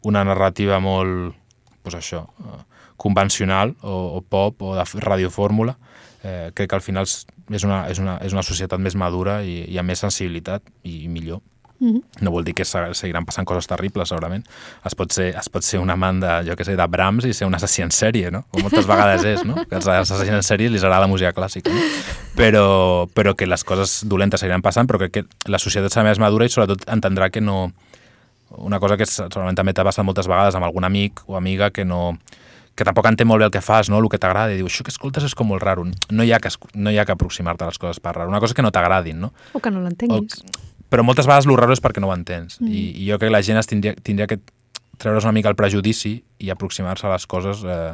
una 0.08 0.24
narrativa 0.24 0.80
molt, 0.80 1.36
pues 1.84 1.98
això, 2.00 2.24
eh, 2.46 2.62
convencional 3.02 3.76
o, 3.82 3.98
o 4.18 4.22
pop 4.22 4.64
o 4.64 4.76
de 4.78 4.86
radiofórmula, 5.04 5.76
eh, 6.24 6.52
crec 6.56 6.70
que 6.70 6.80
al 6.80 6.86
final 6.86 7.08
és 7.10 7.66
una, 7.68 7.84
és 7.92 8.00
una, 8.00 8.18
és 8.24 8.34
una 8.34 8.46
societat 8.46 8.80
més 8.80 8.96
madura 8.96 9.42
i, 9.44 9.66
i 9.68 9.80
amb 9.82 9.92
més 9.92 10.00
sensibilitat 10.00 10.64
i, 10.84 11.04
i 11.04 11.12
millor. 11.12 11.42
Mm 11.82 11.96
-hmm. 11.96 12.04
No 12.22 12.32
vol 12.32 12.44
dir 12.44 12.54
que 12.54 12.64
seguiran 12.64 13.26
passant 13.26 13.46
coses 13.46 13.66
terribles, 13.68 14.10
segurament. 14.10 14.46
Es 14.86 14.94
pot 14.94 15.12
ser, 15.12 15.36
es 15.36 15.50
pot 15.50 15.64
ser 15.64 15.80
un 15.80 15.90
amant 15.90 16.22
de, 16.22 16.50
jo 16.50 16.56
que 16.56 16.64
sé, 16.64 16.76
de 16.76 16.88
Brahms 16.88 17.26
i 17.26 17.34
ser 17.34 17.48
un 17.48 17.56
assassí 17.56 17.82
en 17.82 17.90
sèrie, 17.90 18.32
no? 18.32 18.44
Com 18.52 18.62
moltes 18.62 18.86
vegades 18.86 19.24
és, 19.26 19.44
no? 19.44 19.56
Que 19.66 19.76
als 19.76 19.88
assassins 19.88 20.30
en 20.30 20.44
sèrie 20.44 20.70
li 20.70 20.78
agrada 20.78 21.00
la 21.00 21.08
música 21.08 21.34
clàssica, 21.34 21.72
no? 21.72 21.80
Però, 22.36 23.08
però 23.14 23.36
que 23.36 23.48
les 23.48 23.64
coses 23.64 24.04
dolentes 24.08 24.40
seguiran 24.40 24.62
passant, 24.62 24.88
però 24.88 25.00
crec 25.00 25.12
que 25.12 25.26
la 25.48 25.58
societat 25.58 25.92
serà 25.92 26.04
més 26.04 26.20
madura 26.20 26.46
i 26.46 26.50
sobretot 26.50 26.88
entendrà 26.88 27.30
que 27.30 27.42
no... 27.42 27.74
Una 28.50 28.80
cosa 28.80 28.98
que 28.98 29.06
segurament 29.06 29.56
també 29.56 29.74
t'ha 29.74 29.84
passat 29.84 30.06
moltes 30.06 30.28
vegades 30.28 30.56
amb 30.56 30.66
algun 30.66 30.84
amic 30.84 31.22
o 31.26 31.36
amiga 31.36 31.72
que 31.72 31.86
no 31.86 32.20
que 32.76 32.86
tampoc 32.86 33.06
entén 33.06 33.28
molt 33.28 33.40
bé 33.40 33.46
el 33.46 33.52
que 33.52 33.62
fas, 33.62 33.90
no? 33.90 34.00
el 34.00 34.10
que 34.10 34.18
t'agrada, 34.18 34.54
i 34.54 34.58
diu, 34.58 34.66
això 34.66 34.84
que 34.84 34.92
escoltes 34.92 35.24
és 35.24 35.36
com 35.36 35.48
molt 35.48 35.62
raro. 35.62 35.86
No 36.10 36.24
hi 36.24 36.32
ha 36.32 36.40
que, 36.40 36.50
no 36.74 36.90
hi 36.90 36.98
ha 36.98 37.06
que 37.06 37.12
aproximar-te 37.12 37.64
a 37.64 37.68
les 37.68 37.78
coses 37.78 38.00
per 38.00 38.16
raro. 38.16 38.30
Una 38.30 38.40
cosa 38.40 38.54
que 38.54 38.62
no 38.62 38.72
t'agradin, 38.72 39.20
no? 39.20 39.34
O 39.54 39.60
que 39.60 39.72
no 39.72 39.82
l'entenguis. 39.82 40.40
O, 40.42 40.71
però 40.92 41.06
moltes 41.08 41.30
vegades 41.30 41.48
el 41.48 41.56
raro 41.56 41.72
és 41.72 41.82
perquè 41.84 42.04
no 42.04 42.12
ho 42.12 42.16
entens. 42.16 42.60
Mm. 42.60 42.72
I, 42.72 42.82
I 43.04 43.10
jo 43.10 43.20
crec 43.20 43.30
que 43.32 43.36
la 43.38 43.44
gent 43.48 43.60
es 43.62 43.70
tindria, 43.72 43.96
tindria 44.04 44.28
que 44.28 44.42
treure's 45.02 45.26
una 45.26 45.34
mica 45.34 45.50
el 45.50 45.58
prejudici 45.58 46.18
i 46.44 46.52
aproximar-se 46.52 47.08
a 47.08 47.14
les 47.14 47.28
coses 47.32 47.64
eh, 47.64 47.94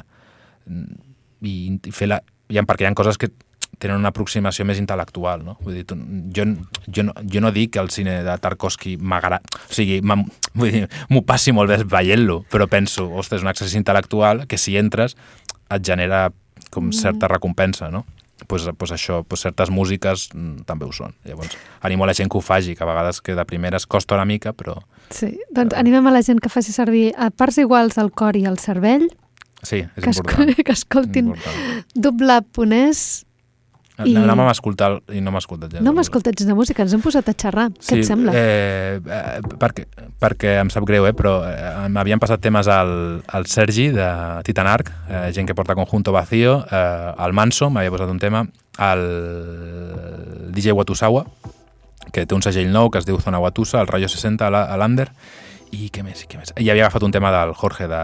i, 1.46 1.54
i 1.78 1.94
fer 1.94 2.10
la... 2.12 2.24
Ja, 2.52 2.64
perquè 2.66 2.86
hi 2.86 2.90
ha 2.90 2.96
coses 2.98 3.20
que 3.20 3.30
tenen 3.78 4.00
una 4.00 4.10
aproximació 4.10 4.66
més 4.66 4.80
intel·lectual, 4.82 5.44
no? 5.46 5.58
Vull 5.62 5.78
dir, 5.78 5.84
tu, 5.86 5.98
jo, 6.34 6.46
jo, 6.88 7.06
no, 7.06 7.14
jo 7.22 7.42
no 7.44 7.52
dic 7.54 7.76
que 7.76 7.82
el 7.84 7.92
cine 7.94 8.22
de 8.26 8.38
Tarkovsky 8.42 8.96
m'agrada... 8.98 9.42
O 9.68 9.76
sigui, 9.76 10.00
vull 10.02 10.74
dir, 10.74 10.88
m'ho 11.14 11.22
passi 11.28 11.54
molt 11.54 11.70
bé 11.70 11.84
veient-lo, 11.86 12.42
però 12.52 12.66
penso, 12.72 13.06
ostres, 13.14 13.44
és 13.44 13.46
un 13.46 13.54
exercici 13.54 13.80
intel·lectual 13.84 14.48
que 14.50 14.58
si 14.58 14.78
entres 14.80 15.14
et 15.70 15.86
genera 15.86 16.28
com 16.72 16.90
mm. 16.90 16.98
certa 16.98 17.30
recompensa, 17.30 17.92
no? 17.94 18.06
Pues, 18.46 18.68
pues 18.78 18.92
això, 18.94 19.24
pues 19.28 19.42
certes 19.42 19.72
músiques 19.74 20.30
mm, 20.34 20.68
també 20.70 20.86
ho 20.86 20.94
són. 20.94 21.16
Llavors, 21.26 21.58
animo 21.82 22.06
a 22.06 22.12
la 22.12 22.18
gent 22.18 22.30
que 22.30 22.38
ho 22.38 22.44
faci, 22.46 22.76
que 22.76 22.86
a 22.86 22.90
vegades 22.90 23.22
que 23.22 23.36
de 23.36 23.46
primeres 23.46 23.88
costa 23.88 24.16
una 24.16 24.26
mica, 24.26 24.54
però... 24.54 24.78
Sí, 25.10 25.38
doncs 25.50 25.74
però... 25.74 25.80
animem 25.80 26.08
a 26.08 26.14
la 26.14 26.22
gent 26.22 26.44
que 26.44 26.52
faci 26.54 26.76
servir 26.76 27.12
a 27.18 27.32
parts 27.32 27.58
iguals 27.64 27.98
el 27.98 28.12
cor 28.12 28.38
i 28.38 28.46
el 28.46 28.60
cervell, 28.62 29.10
Sí, 29.64 29.82
és 29.98 30.04
que 30.04 30.12
important. 30.12 30.54
que 30.66 30.72
escoltin 30.72 31.32
doble.es 31.96 33.27
i... 34.06 34.14
Anàvem 34.14 34.46
a 34.46 34.54
escoltar 34.54 34.90
i 35.10 35.22
no 35.26 35.32
m'ha 35.34 35.42
escoltat 35.42 35.74
ja. 35.74 35.82
No 35.82 35.94
m'escoltats 35.98 36.46
de 36.46 36.54
música, 36.54 36.84
ens 36.86 36.94
hem 36.94 37.02
posat 37.02 37.32
a 37.32 37.34
xerrar. 37.34 37.68
Sí, 37.80 37.96
Què 37.96 38.04
et 38.04 38.10
sembla? 38.10 38.34
Eh, 38.38 39.00
eh, 39.02 39.56
perquè, 39.58 39.88
perquè 40.22 40.54
em 40.62 40.70
sap 40.74 40.86
greu, 40.86 41.08
eh, 41.10 41.16
però 41.18 41.40
eh, 41.50 41.88
m'havien 41.94 42.22
passat 42.22 42.44
temes 42.44 42.70
al, 42.70 42.94
al 43.26 43.50
Sergi 43.50 43.90
de 43.96 44.08
Titanarc, 44.46 44.94
eh, 45.10 45.24
gent 45.34 45.50
que 45.50 45.58
porta 45.58 45.76
Conjunto 45.78 46.14
Vacío, 46.14 46.60
eh, 46.70 47.14
al 47.18 47.34
Manso 47.34 47.72
m'havia 47.74 47.94
posat 47.96 48.14
un 48.14 48.22
tema, 48.22 48.46
al 48.78 49.04
DJ 50.54 50.78
Watusawa, 50.78 51.26
que 52.14 52.28
té 52.30 52.38
un 52.38 52.46
segell 52.46 52.70
nou 52.72 52.92
que 52.94 53.02
es 53.02 53.10
diu 53.10 53.18
Zona 53.24 53.42
Watusa, 53.42 53.82
el 53.82 53.90
Rayo 53.90 54.14
60, 54.14 54.46
a 54.46 54.78
l'Ander, 54.78 55.10
i 55.74 55.90
què 55.92 56.06
més, 56.06 56.28
què 56.30 56.38
més? 56.40 56.54
I 56.56 56.70
havia 56.70 56.86
agafat 56.86 57.04
un 57.04 57.12
tema 57.12 57.34
del 57.34 57.58
Jorge, 57.58 57.90
de 57.90 58.02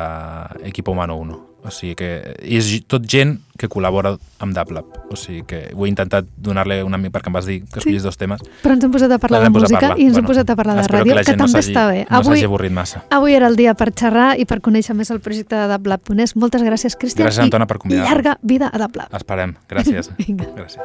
Equipo 0.68 0.92
Humano 0.92 1.22
1. 1.22 1.53
O 1.64 1.72
sigui 1.72 1.96
que 1.96 2.10
és 2.44 2.68
tot 2.92 3.06
gent 3.08 3.38
que 3.60 3.70
col·labora 3.72 4.14
amb 4.44 4.56
Daplab. 4.56 4.98
O 5.14 5.18
sigui 5.20 5.46
que 5.48 5.60
ho 5.72 5.86
he 5.86 5.90
intentat 5.90 6.28
donar-li 6.36 6.82
una 6.84 7.00
mica 7.00 7.16
perquè 7.16 7.32
em 7.32 7.38
vas 7.38 7.48
dir 7.48 7.62
que 7.64 7.80
escollis 7.80 8.02
sí. 8.02 8.08
dos 8.08 8.20
temes. 8.20 8.44
Però 8.64 8.76
ens 8.76 8.84
hem 8.84 8.92
posat 8.92 9.16
a 9.16 9.20
parlar 9.24 9.44
de 9.46 9.52
música 9.54 9.80
parlar. 9.80 9.98
i 9.98 10.08
ens 10.10 10.18
bueno, 10.18 10.26
hem 10.26 10.32
posat 10.34 10.52
a 10.52 10.58
parlar 10.60 10.76
de 10.82 10.88
ràdio, 10.92 11.16
que, 11.16 11.24
que 11.24 11.38
també 11.38 11.48
no 11.48 11.64
està 11.64 11.86
bé. 11.92 12.04
No 12.10 12.20
avui, 12.20 12.44
avorrit 12.50 12.76
massa. 12.76 13.04
Avui 13.16 13.38
era 13.38 13.48
el 13.52 13.56
dia 13.60 13.76
per 13.80 13.92
xerrar 13.96 14.34
i 14.42 14.48
per 14.50 14.60
conèixer 14.66 14.98
més 14.98 15.14
el 15.16 15.24
projecte 15.24 15.56
de 15.56 15.70
Daplab.es. 15.72 16.36
Moltes 16.36 16.66
gràcies, 16.68 17.00
Cristian. 17.00 17.30
Gràcies, 17.30 17.46
Antona, 17.48 17.70
per 17.70 17.80
convidar-me. 17.80 18.10
I 18.10 18.12
llarga 18.12 18.38
vida 18.44 18.68
a 18.68 18.84
Daplab. 18.84 19.16
Esperem. 19.16 19.56
Gràcies. 19.72 20.12
Vinga. 20.20 20.52
Gràcies. 20.58 20.84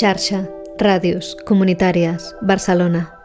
Xarxa, 0.00 0.48
Ràdios 0.78 1.36
Comunitàries, 1.44 2.34
Barcelona. 2.40 3.19